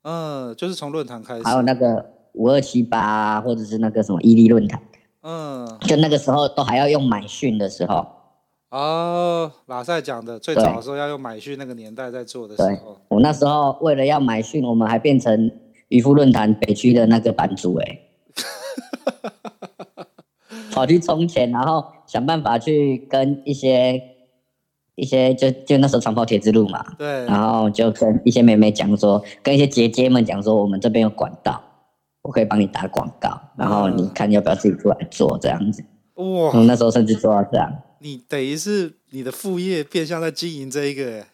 [0.02, 1.42] 嗯，就是从论坛开始。
[1.42, 2.04] 还有那个
[2.34, 4.80] 五二七八，或者是那个什么伊利论坛，
[5.22, 8.06] 嗯，就那个时候都还要用买讯的时候。
[8.68, 12.98] 哦，拉塞讲的最早的时候要用买讯，那个年代在做的时候。
[13.08, 15.50] 我那时候为了要买讯，我们还变成
[15.88, 17.98] 渔夫论坛北区的那个版主哎。
[20.72, 24.02] 跑去充钱，然后想办法去跟一些
[24.94, 31.62] 一些就就那时候长跑铁之路嘛，对，然后就跟一些妹妹讲说，跟一些姐姐们讲说，我们这边有管道，
[32.22, 35.84] 我可以帮你打广告，然后你看要不要自己出来做这样子。
[36.14, 37.72] 哇，那时候甚至做到这样。
[38.00, 41.24] 你等于是你的副业变相在经营这一个？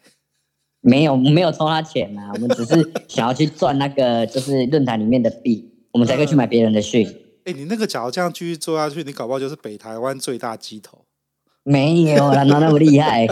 [0.81, 7.05] 没有没有偷他钱啊，我们只是想要去赚那个就是论坛里面的币，我们才可以去买别人的讯。
[7.53, 10.99] 你那个假如这样继续做下去，你搞不好就是北台湾最大鸡头。
[11.63, 13.27] 没有啦，哪那么厉害？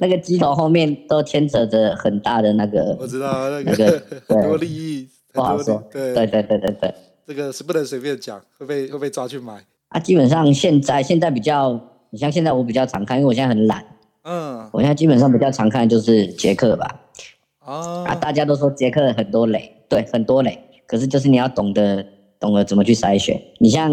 [0.00, 4.02] 那个鸡头后面都牵扯着很大的那个， 我知道那个、那个、
[4.34, 5.82] 很多利益，不好说。
[5.92, 6.94] 对对对对
[7.26, 9.62] 这个是不能随便讲，会被会被抓去买。
[9.88, 11.78] 啊，基本上现在现在比较，
[12.10, 13.84] 你像现在我比较常看，因为我现在很懒。
[14.22, 17.00] 嗯，我现在基本上比较常看就是杰克吧。
[17.64, 18.04] 哦。
[18.08, 20.58] 啊，大家都说杰克很多雷，对，很多雷。
[20.86, 22.04] 可是就是你要懂得。
[22.40, 23.40] 懂了怎么去筛选？
[23.58, 23.90] 你像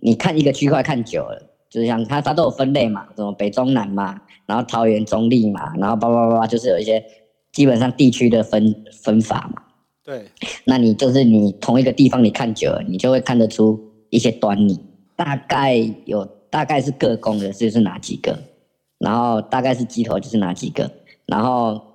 [0.00, 7.04] 你看一个区块看久了，就是像它它都有分类嘛，什么北中南嘛，然后桃园中立嘛，然后叭叭叭叭，就是有一些
[7.52, 9.62] 基本上地区的分分法嘛。
[10.04, 10.24] 对，
[10.64, 13.78] 那你就是你同一个地方你看久了，你就会看得出
[14.10, 14.78] 一些端倪。
[15.14, 18.38] 大概有大概是各工的就是哪几个，
[18.98, 20.90] 然后大概是机头就是哪几个，
[21.26, 21.91] 然后。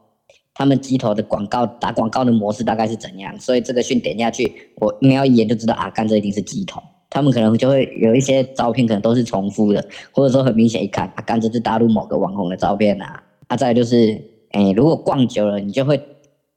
[0.57, 3.39] 他们机头的广告打广告的模式大概是怎样？
[3.39, 6.81] 所以这个讯点下去，我瞄一眼就知道啊，干这一定是机头。
[7.11, 13.21] 他们可能就会有一些照片，可能都是重复的，或者说很明显一看啊，干这是大陆某个网红的照片啊。
[13.47, 14.13] 啊，再来就是，
[14.49, 16.01] 哎、欸，如果逛久了，你就会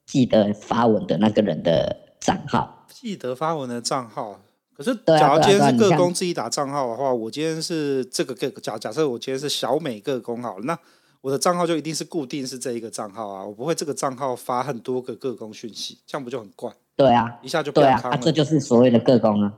[0.06, 2.86] 记得发文的那个人的账号。
[2.88, 4.40] 记得发文的账号，
[4.74, 10.78] 可是假如今天是个工自己打账号的话，我今天是这个个假假设我今天是小美个工好了，那。
[11.22, 16.72] 我的账号就一定是固定是这一个账号啊，我不会这个账号发很多个个工讯息，这样不就很怪？
[16.96, 19.52] 对啊，一下就对啊，啊，这就是所谓的个工啊。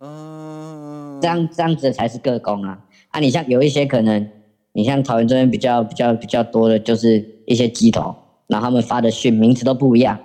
[0.00, 2.78] 嗯，这样这样子才是个工啊。
[3.08, 4.30] 啊，你像有一些可能，
[4.72, 8.14] 你像桃园这边比较比较比较多的，就是一些鸡头，
[8.46, 10.18] 然后他们发的讯名字都不一样，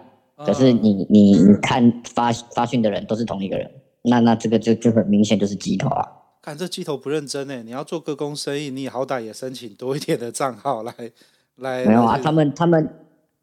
[0.45, 6.05] 可是你你你看发发讯的人都是同一个人，那那这个就就很明显就是鸡头啊。
[6.47, 10.93] 看这鸡头不认真呢，你要做个工生意，你好歹也申请多一点的账号来
[11.57, 11.83] 来。
[11.83, 12.89] 没有啊，他们他们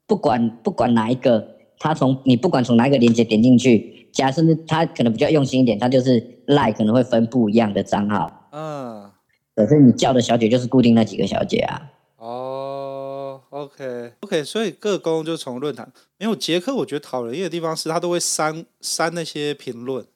[0.07, 1.47] 不管不管哪一个，
[1.79, 8.49] 他从你不管从哪一个链接点进去，假设他可能比较用心一点，他就是赖可能会分不一样的账号。
[8.53, 9.11] 嗯。
[9.55, 11.83] 可是你叫的小姐就是固定那几个小姐啊。
[12.17, 15.93] 哦，OK OK，所以个工就从论坛。
[16.17, 20.07] 没有杰克，我觉得讨人厌的地方是他都会删删那些评论。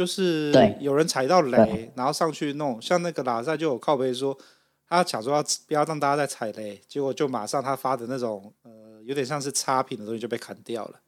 [0.00, 4.34] 就是有人踩到雷，然后上去弄，像那个拉塞就有靠背说，
[4.88, 11.00] 他想说要不要让大家再踩雷，结果就马上他发的那种呃有点像是差评的东西就被砍掉了。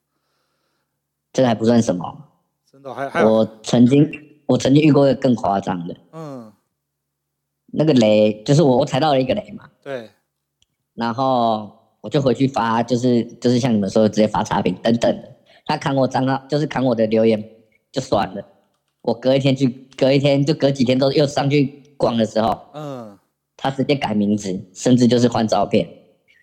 [1.33, 2.28] 这还不算什么，
[2.70, 4.12] 真的还还我曾经
[4.44, 6.52] 我曾经遇过一个更夸张的，嗯，
[7.68, 10.11] 那个雷就是我我踩到了一个雷嘛，对，
[10.92, 17.42] 然后我就回去发，就是就是像你们说的直接发差评等等的，他砍我账号就是砍我的留言
[17.90, 18.44] 就算了。
[19.03, 23.19] 我隔一天去，隔一天就隔几天都又上去逛的时候，嗯，
[23.57, 25.88] 他直接改名字，甚至就是换照片，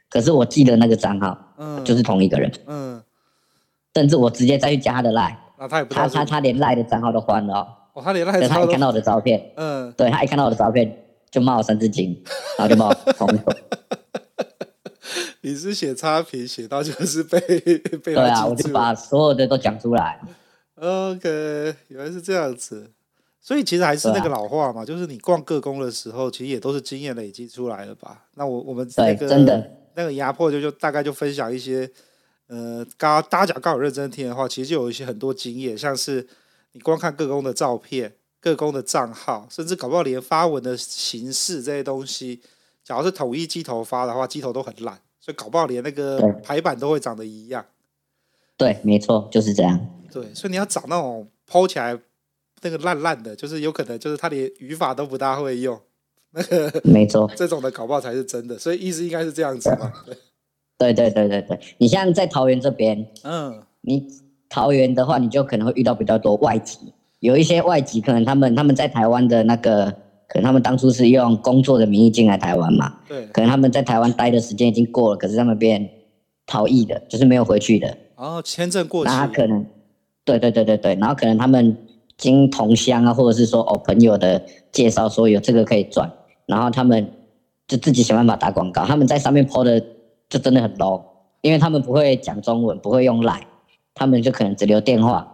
[0.10, 3.02] 可是我记得那个账号，嗯，就是同一个人，嗯，
[3.95, 12.22] 甚至我直接再去加他的赖，那他也不他他他连赖的账号都换了，哦，他连赖， 他一看到我的照片，嗯，对他一看到我的照片就骂我三字经，
[12.58, 13.41] 然后就骂我朋友，
[15.41, 17.39] 你是写差评写到就是被
[18.04, 20.19] 被对啊，我就把所有的都讲出来。
[20.79, 22.89] OK，原来是这样子，
[23.41, 28.25] 所以其实还是那个老话嘛，啊、就是你逛各宫的时候，其实也都是经验累积出来的吧。
[28.35, 31.89] 那我我们那个真的那个压迫就就大概就分享一些，
[32.47, 36.25] 呃，刚大家刚好认真听的话，其实就有一些很多经验，像是
[36.71, 42.39] 你光看各宫的照片、各宫的账号，甚至搞不好连发文的形式这些东西，
[42.85, 47.65] 假如是统一机头发的话，机头都很烂，所以搞不好连那个排版都会长得一样。
[48.55, 49.98] 对，没错，就是这样。
[50.12, 51.98] 对，所以你要找那种 PO 起来
[52.62, 55.80] 那个烂烂的，就是有可能就是他连语法都不大会用，
[56.32, 59.91] 那个没错， 这种的搞不好才是真的，所以意思应该是这样子嘛。
[60.78, 64.08] 对对对对对，你像在桃园这边，嗯，你
[64.48, 69.86] 桃园的话，你就可能会遇到比较多外籍，有一些外籍可能他们他们在台湾的那个，
[70.28, 75.89] 可能他们当初是用工作的名义进来台湾嘛，对，可能他们在台湾待的时间已经过了，可是他们变
[76.45, 77.98] 逃逸的，就是没有回去的。
[78.15, 79.65] 哦，签证过期，那他可能，
[80.29, 81.75] 对对对对对，然后可能他们
[82.17, 86.11] 经同乡啊，或者是说哦朋友的介绍说有这个可以赚，
[86.45, 87.11] 然后他们
[87.67, 89.83] 就自己想办法打广告，他们在上面 po 的。
[90.29, 91.01] 就真的很 low，
[91.41, 93.41] 因为他们不会讲中文，不会用 Line，
[93.95, 95.27] 他们就可能只留电话，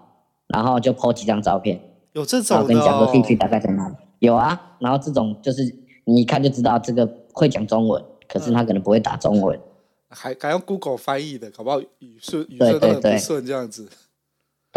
[0.47, 1.77] 然后就 po 几张照片，
[2.13, 5.63] 有这种的、哦，跟你讲说地区大概在哪里，有啊，然后这种就是
[6.05, 9.61] 你一看就知道这个会讲中文，可是他可能不会打中文，嗯、
[10.07, 13.83] 还还用 Google 翻译的，搞不好语顺语顺都很不顺这样子。
[13.83, 14.04] 对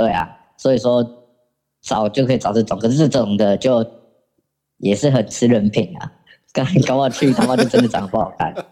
[0.07, 1.05] 啊，所以说
[1.83, 3.85] 找就可以找这种，可是这种的就
[4.79, 6.13] 也是很吃人品啊，
[6.53, 8.55] 刚搞不好去他妈就真的长得不好看。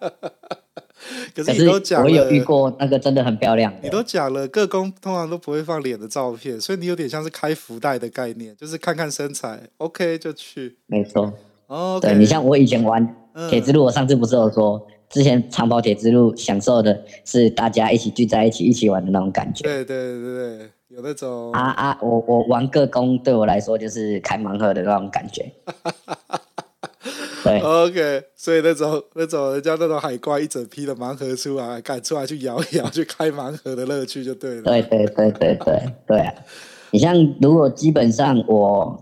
[1.35, 3.73] 可是你都讲了，我有遇过那个真的很漂亮。
[3.83, 10.79] 你都讲了，各工通常都不会放脸的照片，所以你有点像是开福袋的概念，就是看看身材，OK 就去。
[10.87, 11.33] 没错。
[11.67, 13.15] 哦、okay，对，你像我以前玩
[13.51, 19.65] 铁之路，我上次不是有说，之前长跑铁之路享受的是大家一起聚在一起一起玩的那种感觉。
[19.65, 21.53] 对对对对，有那种。
[21.53, 25.51] 啊啊，我我玩个工对我来说就是开盲盒的那种感觉。
[27.45, 34.63] 对，OK，所以那种那种人家那种海关一整批的盲盒出来，赶出来去摇一摇，去开盲盒的乐趣就对了。
[34.63, 36.35] 对对对对对对啊！
[36.91, 39.01] 你像如果基本上我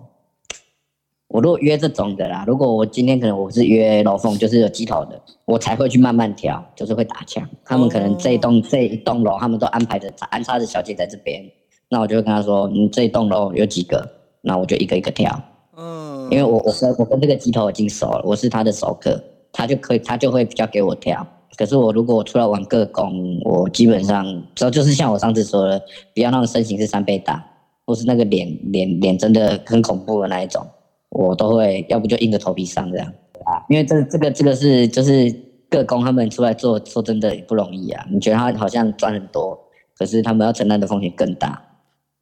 [1.28, 7.48] 我如果约这种的啦，如果我今天可能我是约楼凤，就是有机头的，我才会去慢慢挑，就是会打枪。
[7.64, 8.64] 他们可能这一栋、oh.
[8.68, 11.42] 这一栋楼，他们都安排着安插着小姐在这边，
[11.88, 14.08] 那我就会跟他说，你这一栋楼有几个，
[14.40, 15.40] 那我就一个一个挑。
[15.76, 21.26] 嗯，因为我我跟我跟这个机头已经熟了，我是他的熟客，他就可以他就会比较给我挑。
[21.56, 25.80] 可是我如果我出来玩个工，我基本上主要就是像我上次说的，
[26.14, 27.44] 不要那种身形是三倍大，
[27.86, 30.66] 或是那个脸脸脸真的很恐怖的那一种，
[31.10, 33.06] 我都会要不就硬着头皮上这样
[33.44, 33.62] 啊。
[33.68, 35.32] 因为这这个这个是就是
[35.68, 38.04] 个工他们出来做，说真的也不容易啊。
[38.10, 39.56] 你觉得他好像赚很多，
[39.96, 41.62] 可是他们要承担的风险更大。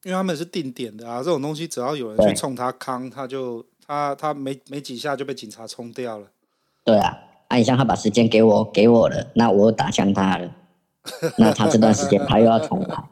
[0.04, 6.26] 因为他们是定点的啊，这种东西只要有人去冲他康，他就他他没没几下就被警察冲掉了。
[6.84, 7.16] 对啊，
[7.48, 10.50] 啊你像他把时间给我给我了，那我打向他了，
[11.38, 13.04] 那他这段时间他又要重来。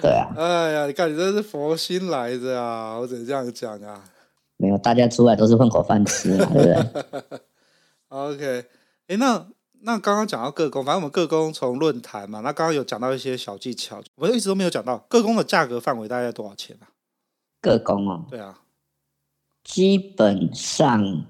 [0.00, 0.32] 对啊。
[0.36, 4.02] 哎呀，你看你这是佛心来着啊，我只能这样讲啊。
[4.56, 7.40] 没有，大家出来都是混口饭吃嘛，对不对？
[8.08, 8.64] OK，
[9.08, 9.46] 哎那。
[9.82, 16.92] 那刚刚讲到各工，反正我们各工从论坛嘛，那刚刚有讲到一些小技巧，我一直都没有讲到各工的价格范围大概多少钱啊？
[17.62, 18.60] 个工哦，对啊，
[19.64, 21.24] 基本上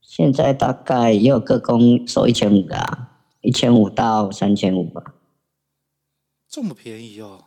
[0.00, 5.14] 现在大概也有个工收一千五的啊，一千五到三千五吧。
[6.48, 7.44] 这么便宜哦？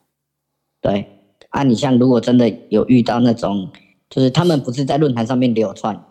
[0.80, 3.72] 对啊，你像如果真的有遇到那种，
[4.10, 6.04] 就是他们不是在论坛上面流窜。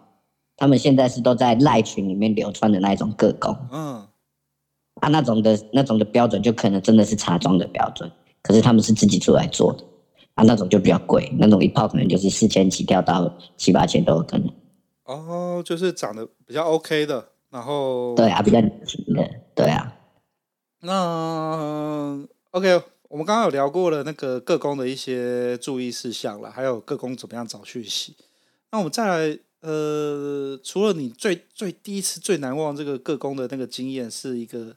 [0.61, 4.07] 他们现在是都在赖群里面流传的那一种个工，嗯，
[5.01, 9.83] 啊，那种的那种的标准就可能真的是茶庄的标准，可是他们是自己出来做的，
[10.35, 14.53] 啊，那种就比较贵，那种一泡可能就是四千起跳到七八千都有可能。
[15.05, 18.71] 哦，就是长得比较 OK 的，然后对啊，比较的，
[19.55, 19.97] 对啊。
[20.83, 28.15] 那 OK，我们刚刚有聊过了那个个工的一些注意事项了，还有个工怎么样找讯息。
[28.71, 29.39] 那我们再来。
[29.61, 34.75] 呃，除了你最最第一次最难忘这个个工的那个经验，是一个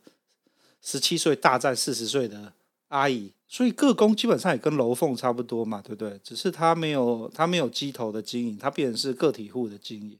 [0.81, 2.51] 十七岁大战四十岁的
[2.89, 6.19] 阿姨，所以个工基本上也跟楼凤差不多嘛，对不对？
[6.21, 10.17] 只是他没有他没有机头的经营，他变成是个体户的经营。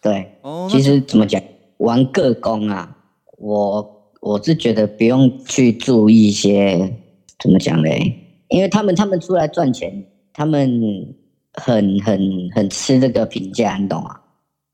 [0.00, 1.42] 对，哦，其实怎么讲，
[1.76, 2.96] 玩个工啊，
[3.36, 6.96] 我我是觉得不用去注意一些
[7.38, 8.18] 怎么讲嘞，
[8.48, 11.14] 因为他们他们出来赚钱，他们。
[11.54, 14.20] 很很很吃这个评价，你懂吗？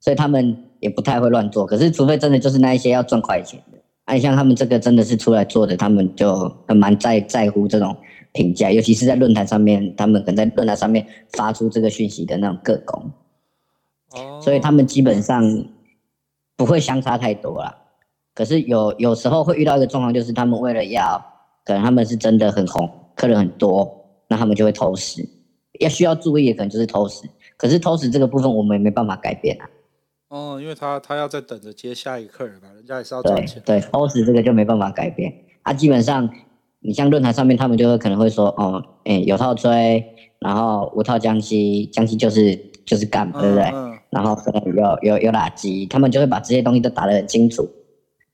[0.00, 1.66] 所以他们也不太会乱做。
[1.66, 7.94] 可是，除非真的就是那一些要赚快钱的，哎、啊，像他们这个真的是出来做的，他们就很蛮在在乎这种
[8.32, 13.10] 评价，尤其是在论坛上面，他们可能在论坛上面发出这个讯息的那种个工。
[14.12, 14.40] 哦。
[14.40, 15.44] 所以他们基本上
[16.56, 17.76] 不会相差太多啦。
[18.34, 21.22] 可是有有时候会遇到一个状况，就是他们为了要，
[21.64, 23.86] 可能他们是真的很红，客人很多，
[24.28, 25.28] 那他们就会偷食。
[25.80, 29.68] 要需要注意的可能就是偷食，可是偷食这个部分我们也没办法改变啊。
[30.28, 33.60] 哦，因为他他要在等着接下一个客人嘛，人家也是要赚钱。
[33.66, 35.34] 对，对，偷食这个就没办法改变。
[35.62, 36.30] 啊，基本上
[36.78, 40.04] 你像论坛上面，他们就会可能会说，哦，哎、欸，有套追，
[40.38, 42.54] 然后无套江西，江西就是
[42.86, 43.64] 就是干，对不对？
[43.64, 47.68] 嗯嗯、然后可能有有有垃圾，他们就会把这些东西都打得很清楚。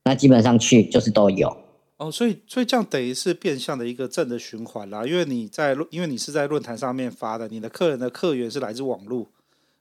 [0.03, 1.55] 那基本上去就是都有。
[1.97, 9.27] 哦，所以所以这样等于是变相的一个正的循环啦，因为你在因为你是在论坛上面发的，你的客人的客源是来自网络，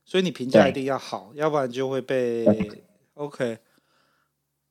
[0.04, 2.46] 所以你评价一定要好，要不然就会被
[3.14, 3.58] OK。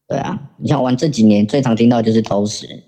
[0.07, 2.83] 对啊，你像玩这几年最常听到就是偷食。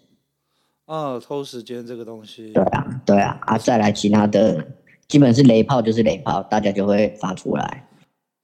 [0.86, 2.54] 哦，偷时间这个东西。
[2.54, 4.68] 对啊，对啊，啊，再来其他的，
[5.08, 7.87] 基本是雷炮就是雷炮，大家就会发出来。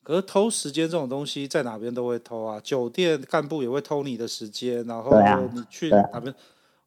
[0.03, 5.11] 可是偷时间这种东西，在哪边都会偷啊，酒店干部也会偷你的时间，然后
[5.53, 6.31] 你去哪边？
[6.31, 6.35] 啊、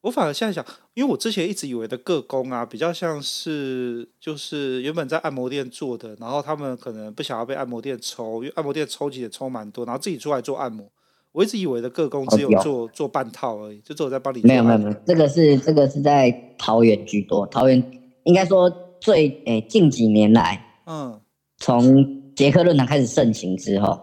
[0.01, 0.63] 我反而现在想，
[0.93, 10.87] 因为我之前一直以为的个工啊，比较像是就是原本在按摩店做的，然后他们可能不想要被按摩店抽，因为按摩店抽起也抽蛮多，然后自己出来做按摩。
[11.33, 14.41] 我一直以为的个工只有做、哦、做半套而已，就只有在帮你。
[14.41, 17.83] 没有没有没有，这个是这个是在桃园居多，桃园
[18.23, 21.19] 应该说最诶、欸、近几年来，嗯，
[21.57, 23.99] 从捷克论坛开始盛行之后，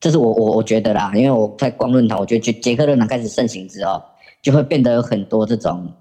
[0.00, 4.02] 这是我我我觉得啦，因为我在逛论坛，我觉得捷克论坛开始盛行之后，
[4.42, 5.92] 就会变得有很多这种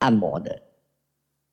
[0.00, 0.60] 按摩的，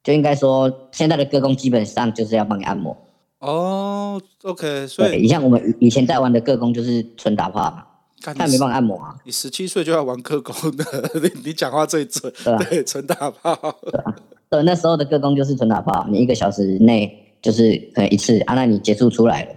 [0.03, 2.97] 就应该说现在的歌工基本上就是要帮你按摩。
[3.39, 7.83] 哦，OK，所以你像我们以前在玩的歌工就是纯打炮嘛。
[8.19, 9.15] 他没办法按摩啊！
[9.23, 10.83] 你十七岁就要玩歌工的，
[11.21, 12.33] 你你讲话最准，
[12.67, 13.55] 对，纯打炮。
[13.83, 14.15] 对啊，
[14.49, 18.55] 对，那时候的歌工就是纯打炮，你一个小时内就是可能一次啊。
[18.55, 19.51] 那你结束出来了，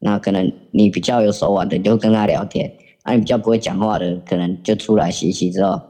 [0.00, 2.68] 那可能你比较有手腕的，你就跟他聊天；
[3.04, 5.80] 啊，你比较不会讲话的，可能就出来洗一洗之后，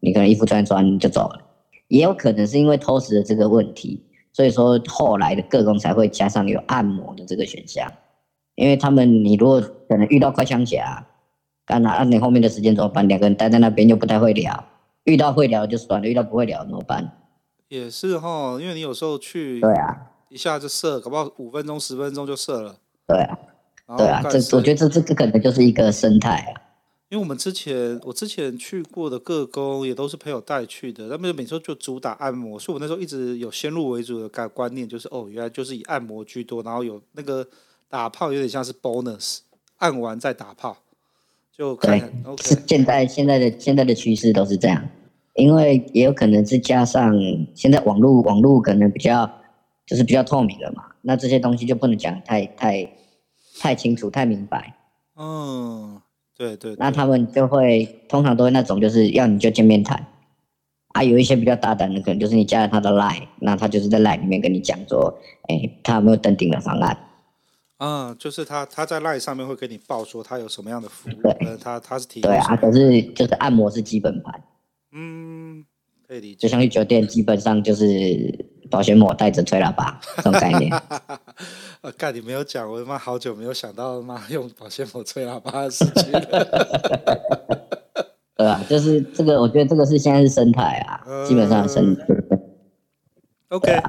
[0.00, 1.40] 你可能衣服穿一穿就走了。
[1.88, 7.90] 也有可能是因为偷食的这个问题，所以说后来的各工才会加上有按摩的这个选项，
[8.56, 11.06] 因为他们你如果可能遇到快枪侠。
[11.66, 13.06] 干那你后面的时间怎么办？
[13.06, 14.64] 两个人待在那边又不太会聊，
[15.04, 17.12] 遇到会聊就算了，遇到不会聊怎么办？
[17.68, 22.78] 也是哈，因为你有时候去，对啊，一下就射，搞不好五分钟、十分钟就射了。
[23.06, 23.38] 对啊，
[23.96, 26.60] 对啊，这我觉得这这这可能就是一个生态啊。
[27.08, 37.44] 因为我们之前我之前去过的各工也都是朋友带去的，他们每周就主打按摩，所以我那时候一直有先入为主的概观念，就是哦，原来就是以按摩居多，然后有那个
[37.88, 39.38] 打炮有点像是 bonus，
[39.78, 40.76] 按完再打炮。
[41.52, 42.58] 就对，okay.
[42.68, 44.88] 现在现在的现在的趋势都是这样，
[45.34, 47.12] 因为也有可能是加上
[47.54, 49.28] 现在网络网络可能比较
[49.84, 52.88] 就是比较透明了嘛，那这些东西就不能讲太太
[53.60, 54.74] 太清楚太明白。
[55.16, 56.00] 嗯，
[56.34, 56.76] 对对，对。
[56.78, 60.06] 那他们就会通常都会那种就是要你就见面谈，
[60.94, 66.96] 啊，有一些比较大胆的可能就是你加了他的 line，那他就是在 line 里面跟你讲说，哎、欸，他有没有登顶的方案。
[67.82, 74.42] 嗯，就是他他在 LINE 上面会给你报说他有什么样的服务，呃，他他是提供对啊，可是就是按摩是基本盘，
[74.92, 75.64] 嗯，
[76.06, 80.70] 可以理解，就像去酒店基本上就是保鲜膜带着吹喇叭这种概念。
[81.82, 86.20] 我干你没有讲，我他妈好久没有想到妈用保鲜膜吹喇叭的事情了。
[88.36, 92.04] 对啊，就是这个，我觉得这个是现在是生态啊、嗯，基本上生态。
[93.48, 93.82] OK。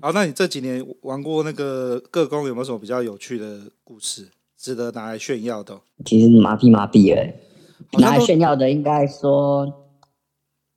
[0.00, 5.80] 好，那你这几年玩过那个各工有没有什么比较有趣的故事，值得拿来炫耀的？
[6.04, 7.32] 其实麻痹麻痹了，
[7.98, 9.72] 拿来炫耀的应该说，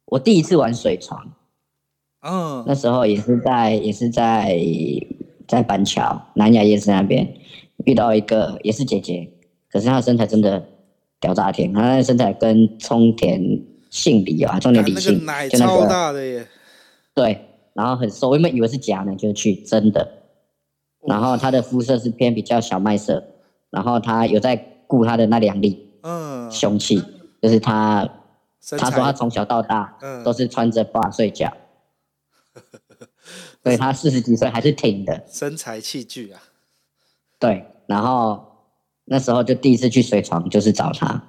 [0.06, 1.34] 我第一次玩水床，
[2.22, 4.56] 嗯，那时候也是在也是在
[5.48, 7.34] 在板桥南雅夜市那边
[7.86, 9.32] 遇到一个也是姐姐，
[9.70, 10.66] 可是她的身材真的
[11.20, 16.48] 屌炸天，她的身材跟冲田杏梨啊，冲田李杏，那个奶超大的耶，
[17.14, 17.42] 对。
[17.74, 20.10] 然后很瘦，我原本以为是假的，就去真的。
[21.06, 23.22] 然后她的肤色是偏比较小麦色，
[23.70, 24.56] 然后她有在
[24.88, 27.04] 顾她的那两粒，嗯，凶器，
[27.42, 28.10] 就是她，
[28.80, 31.52] 他说他从小到大，都是穿着 bra 睡觉，
[32.54, 32.62] 嗯、
[33.66, 36.40] 所以他四十几岁还是挺的，身材器具啊。
[37.38, 38.46] 对，然后
[39.04, 41.22] 那时候就第一次去水床，就是找他，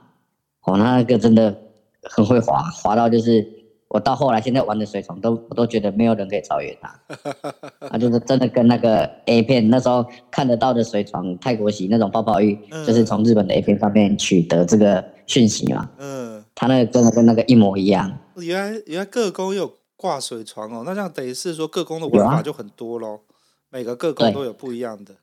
[0.62, 1.58] 哦，那个真的
[2.02, 3.56] 很会滑，滑到就是。
[3.88, 7.00] 我到后来现在玩的水床都我都觉得没有人可以超越他，
[7.88, 15.88] 他就是真的跟那个 A 片那时候看得到的水床泰国洗那种泡泡浴，嗯，就是从日本的 A 片上面取得这个讯息嘛。
[15.98, 18.18] 嗯，他那个真的跟那个一模一样。
[18.38, 23.18] 原来原来个工有挂水床哦，那这样等于是说各工的玩法就很多喽，啊，
[23.70, 25.14] 每个各工都有不一样的。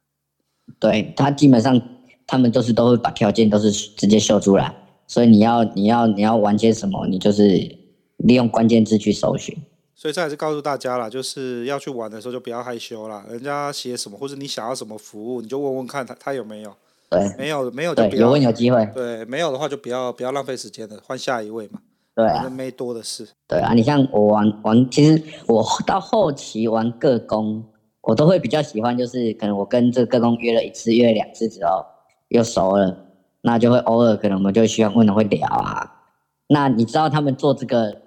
[0.79, 1.81] 对，他基本上
[2.27, 4.75] 他们都是都会把条件都是直接秀出来，
[5.07, 7.81] 所以你要你要你要玩些什么，你就是。
[8.17, 9.53] 利用关键字去搜寻，
[9.93, 13.25] 所以这还是告诉大家啦，就是要去玩的时候就不要害羞啦。
[13.27, 16.73] 人家写什么，或者你想要什么服务，你就问问看他他有没有。
[17.09, 18.21] 对，没有没有就不要。
[18.21, 18.89] 有问有机会。
[18.93, 21.81] 对，没有的话就不要不要浪费时间了，换下一位嘛。
[22.15, 23.27] 对啊，没多的事。
[23.47, 27.63] 对啊，你像我玩玩，其实我到后期玩个工，
[28.01, 31.83] 我都会比较喜欢，就是可能我跟这个个工约了一次、约了两次之后，
[32.27, 32.95] 又熟了，
[33.41, 36.01] 那就会偶尔可能我们就希望问了会聊啊。
[36.47, 38.01] 那你知道他们做这个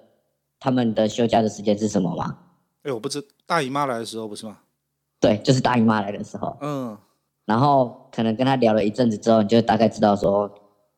[0.59, 2.37] 他们的休假的时间是什么吗？
[2.83, 4.59] 哎，我不知大姨妈来的时候不是吗？
[5.19, 6.55] 对，就是大姨妈来的时候。
[6.61, 6.97] 嗯。
[7.45, 10.49] 然后可能跟他聊了一阵子之后，你就大概知道说，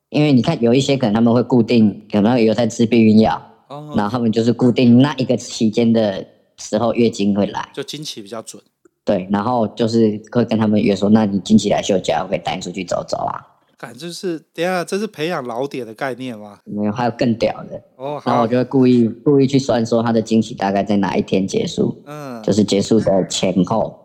[0.09, 6.25] 因为你看有一些可能他们会固定，可能有在吃避孕药，哦，然后他们就是固定那一个期间的
[6.57, 8.61] 时候月经会来，就经期比较准。
[9.05, 13.39] 对，然后就是会跟他们约说，那你经期来休假，我可以带你出去走走啊。
[13.77, 16.59] 感就是等下这是培养老点的概念吗？
[16.65, 18.21] 没有，还有更屌的哦。
[18.25, 23.97] 然后我就会故意故意去算说他的经期大概在哪一天结束，嗯，就是结束的前后，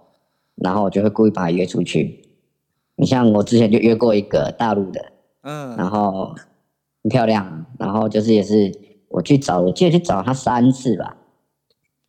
[0.54, 2.22] 然后我就会故意把他约出去。
[2.94, 5.04] 你像我之前就约过一个大陆的，
[5.44, 6.34] 嗯，然后
[7.02, 8.72] 很漂亮，然后就是也是
[9.08, 11.16] 我去找，我记得去找他三次吧。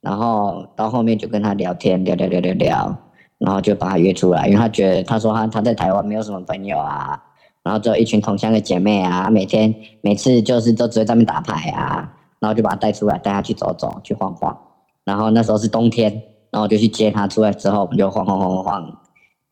[0.02, 2.98] 然后到后面就跟他聊天，聊聊聊聊聊，
[3.40, 7.24] 然后就把他约出来，因为他觉得他说他他在台湾没有什么朋友啊，
[7.64, 14.56] 然后只有一群同乡的姐妹啊，每天每次就是都只会在那边打牌啊，然后就把他带出来，带他去走走，去晃晃。
[15.04, 16.22] 然后那时候是冬天，
[16.52, 18.98] 然后就去接他出来之后，我们就晃晃晃晃晃，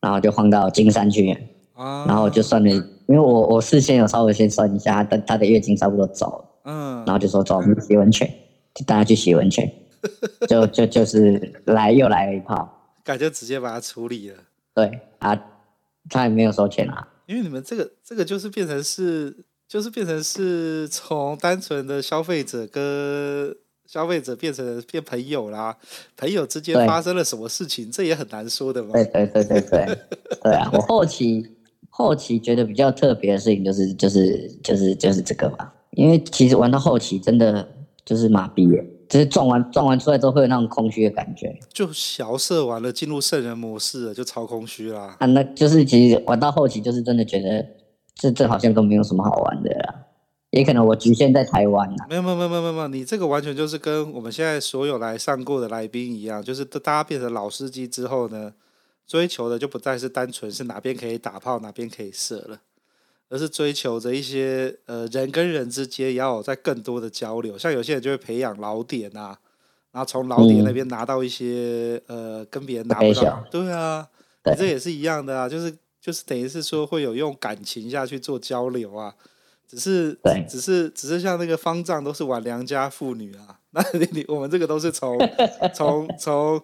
[0.00, 1.36] 然后就晃到金山去，
[2.06, 2.70] 然后就算了，
[3.06, 8.28] 因为我我事先有稍微先算一下，他的他的月经差不多走了，嗯，然后就说走，我们洗温泉，
[8.74, 9.70] 就带他去洗温泉。
[10.46, 14.36] 就就就是来又来了一炮，感觉直接把它处理了。
[14.74, 15.34] 对啊，
[16.10, 17.08] 他也没有收钱啊。
[17.24, 19.34] 因为你们这个这个就是变成是，
[19.66, 25.74] 就是变成是从单纯的消费者跟消费者变成变朋友啦。
[26.18, 28.90] 朋友之间发生了什么事情，这也很难说的嘛。
[28.92, 29.98] 对对对对对，
[30.42, 30.68] 对啊。
[30.70, 31.50] 我后期
[31.96, 37.68] 后期觉得比较特别的事情就是就是就是就是这个吧，因为其实玩到后期真的
[38.04, 38.84] 就是麻痹了。
[39.06, 45.14] 就是撞完撞完出来之后会有那种空虚的感觉，就小射完了进入圣人模式了，就超空虚啦。
[45.20, 47.64] 啊，那就是其实玩到后期就是真的觉得
[48.16, 49.94] 这这好像都没有什么好玩的啦，
[50.50, 52.06] 也可能我局限在台湾啦。
[52.08, 58.54] 没有没有没有没有没有，你这个完全就是跟我们现在所有来上过的来宾一样，就是大家变成老司机之后呢，
[59.06, 62.60] 追求的就不再是单纯是哪边可以打炮哪边可以射了。
[63.30, 69.36] 而是追求着一些呃人跟人之间也要有在更多的交流，像有些人就会培养老点啊，
[69.90, 74.06] 然后从老点那边拿到一些、嗯、呃跟别人拿不到，对啊，
[74.44, 79.12] 你这也是一样的啊，就是就是等于是说会有用感情下去做交流啊，
[79.66, 85.18] 只是只是只是像那个方丈都是玩良家妇女啊，那你你我们这个都是从
[85.74, 86.62] 从从。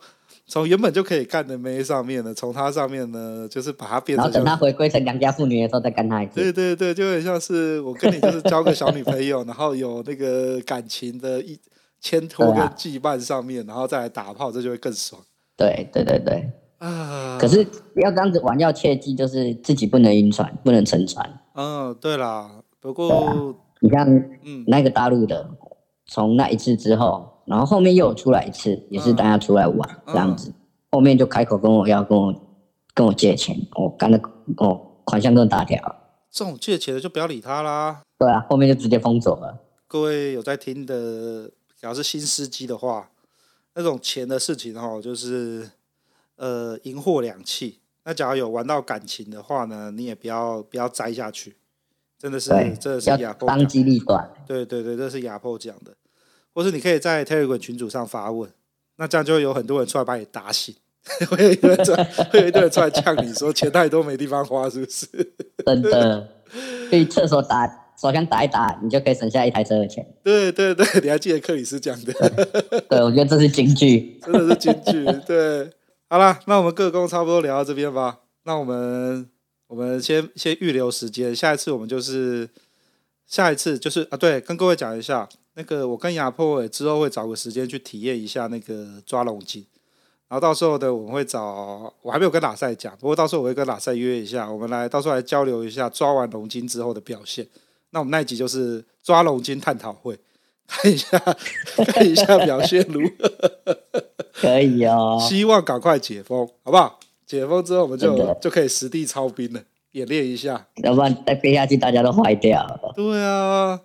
[0.51, 6.35] 从原本就可以干的妹上面呢，从它上面呢，就是把它变成，然后等它回归成良家妇女的时候再干它一次。
[6.35, 11.57] 对对对，就很像是我跟你就是交个小女朋友，然后有那个感情的一
[12.01, 15.23] 牵托跟羁绊上面，然后再来打炮，这就会更爽。
[15.57, 17.39] 对对对对啊！
[17.41, 21.41] 可是要这样子玩，要切记就是自己不能晕船，不能沉船。
[21.55, 22.51] 嗯，对啦。
[22.81, 24.05] 不过你像
[24.45, 25.49] 嗯那个大陆的，
[26.07, 27.29] 从那一次之后。
[27.45, 30.53] 然后后面又有出来一次，也是大家出来玩、嗯、这样子。
[30.91, 32.35] 后面就开口跟我要跟我
[32.95, 34.21] 跟我借钱，我干的
[34.57, 35.79] 哦款项更大条。
[36.31, 38.03] 这种借钱的就不要理他啦。
[38.19, 39.59] 对啊，后面就直接封走了。
[39.89, 43.11] 各位有在听的，假如是新司机的话，
[43.75, 45.71] 那种钱的事情哈，就是
[46.37, 47.75] 呃银货两訖。
[48.05, 51.57] 那假如有玩到感情的话呢，你也不要不要栽下去，
[52.19, 54.29] 真的是真的是亚破当机立断。
[54.47, 55.95] 对对对，这是亚破讲的。
[56.55, 58.51] 或是你可以在 Telegram 群组上发问，
[58.97, 60.75] 那这样就会有很多人出来把你打醒，
[61.31, 65.07] 会有一堆人出来，会有一堆人出来呛你说钱太多没地方花，是不是？
[65.65, 66.29] 真的，
[66.91, 67.67] 去厕所打
[68.01, 70.07] 手枪打一打，你就可以省下一台车的钱。
[70.23, 72.13] 对对对， 你还记得克里斯讲的？
[72.89, 75.05] 对，我觉得这是金句，真的是金句。
[75.27, 75.71] 对，
[76.09, 78.21] 好啦，那我们各工差不多聊到这边吧。
[78.45, 79.29] 那我们
[79.67, 82.49] 我们先先预留时间，下一次我们就是
[83.27, 85.29] 下一次就是啊，对，跟各位讲一下。
[85.61, 89.67] 那个，我跟亚破之后会找个时间去体验一下那个抓龙筋，
[90.27, 97.47] 然后到时候呢，我们会找我还没有跟拉塞讲，不过到时候我会跟拉塞约一下，我们来到时候来交流一下抓完龙筋之后的表现。
[97.91, 100.19] 那我们那一集就是抓龙筋探讨会，
[100.67, 101.19] 看一下
[101.87, 103.79] 看一下表现如何，
[104.33, 105.19] 可以哦。
[105.21, 106.99] 希望赶快解封，好不好？
[107.27, 109.61] 解封之后我们就就可以实地操兵了，
[109.93, 112.93] 演练一下，要不然再憋下去大家都坏掉了。
[112.97, 113.79] 对啊。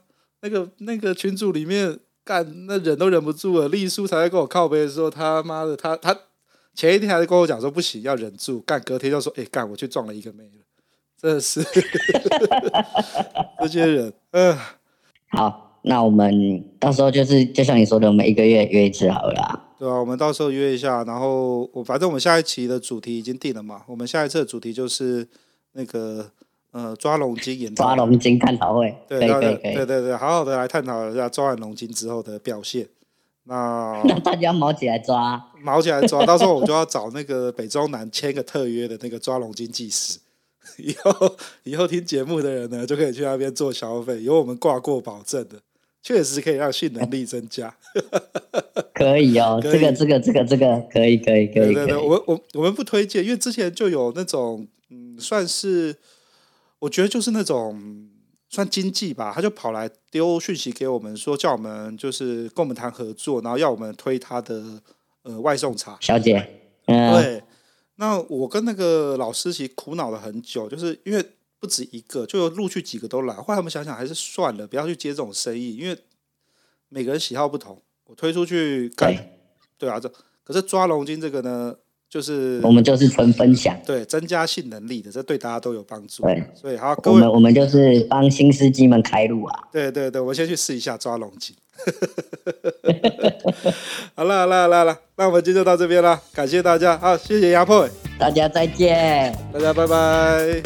[0.46, 3.68] 那个那个群组里面干，那忍都忍不住了。
[3.68, 6.16] 丽叔才在跟我靠背的时候，他妈的，他他
[6.76, 8.60] 前一天还在跟我讲说不行，要忍住。
[8.62, 10.62] 干，隔天就说，哎、欸，干，我去撞了一个妹了，
[11.20, 11.64] 真的是
[13.60, 14.14] 这些人。
[14.32, 14.60] 嗯、呃，
[15.30, 19.64] 好，那我们到时候就是就像你说的，我们一个月约一次好了。
[19.80, 23.82] 对啊，我们到时候约一下，然后我反正我们下一期的主题已经定了嘛。
[23.88, 25.28] 我们下一次的主题就是
[25.72, 26.30] 那个。
[26.76, 29.74] 呃抓龙筋研抓龙筋探讨会，对可以可以。
[29.76, 32.86] 对对对，好好的来探讨一下抓完龙筋之后的表现。
[33.46, 40.20] 那 那大家毛起来抓，毛起来抓，到时候我就要找那个北中南签个特约的那个抓龙筋技师。
[40.78, 45.62] 以后以后听节目的人呢，就可以去那边做消费，有我们挂过保证的，
[46.04, 47.74] 确实可以让性能力增加。
[48.94, 51.74] 可以哦，这个这个这个这个可以可以可以。
[51.74, 55.96] 对对对，我我我们不推荐，因为之前就有那种嗯，算是
[56.80, 58.10] 我觉得就是那种。
[58.48, 64.82] 算经济吧，他就跑来丢讯息给我们，说叫我们就是跟我们谈合作，然后要我们推他的
[65.24, 65.98] 呃外送茶。
[66.00, 66.48] 小姐，
[66.86, 67.44] 嗯，对。
[67.96, 71.26] 那我跟那个老师其实苦恼了很久，就是因为
[71.60, 73.34] 不止一个，就陆续几个都来。
[73.34, 75.98] 后来我们想想还是算了，不要去接这种生意，因为
[76.88, 77.82] 每个人喜好不同。
[78.06, 79.12] 我推出去干，
[79.78, 80.10] 对，对啊，这
[80.44, 81.76] 可是抓龙筋这个呢？
[82.16, 86.24] 就是我们就是纯分享，对，增加性能力的，这对大家都有帮助。
[86.24, 89.54] 对，所以好，我们我们就是帮新司机们开路啊。
[89.70, 91.54] 对对对，我先去试一下抓龙井。
[94.16, 97.86] 好了好了好了好了，那我们今天就到这边了，感谢大家，好，谢谢压迫，
[98.18, 100.64] 大家再见，大家拜拜。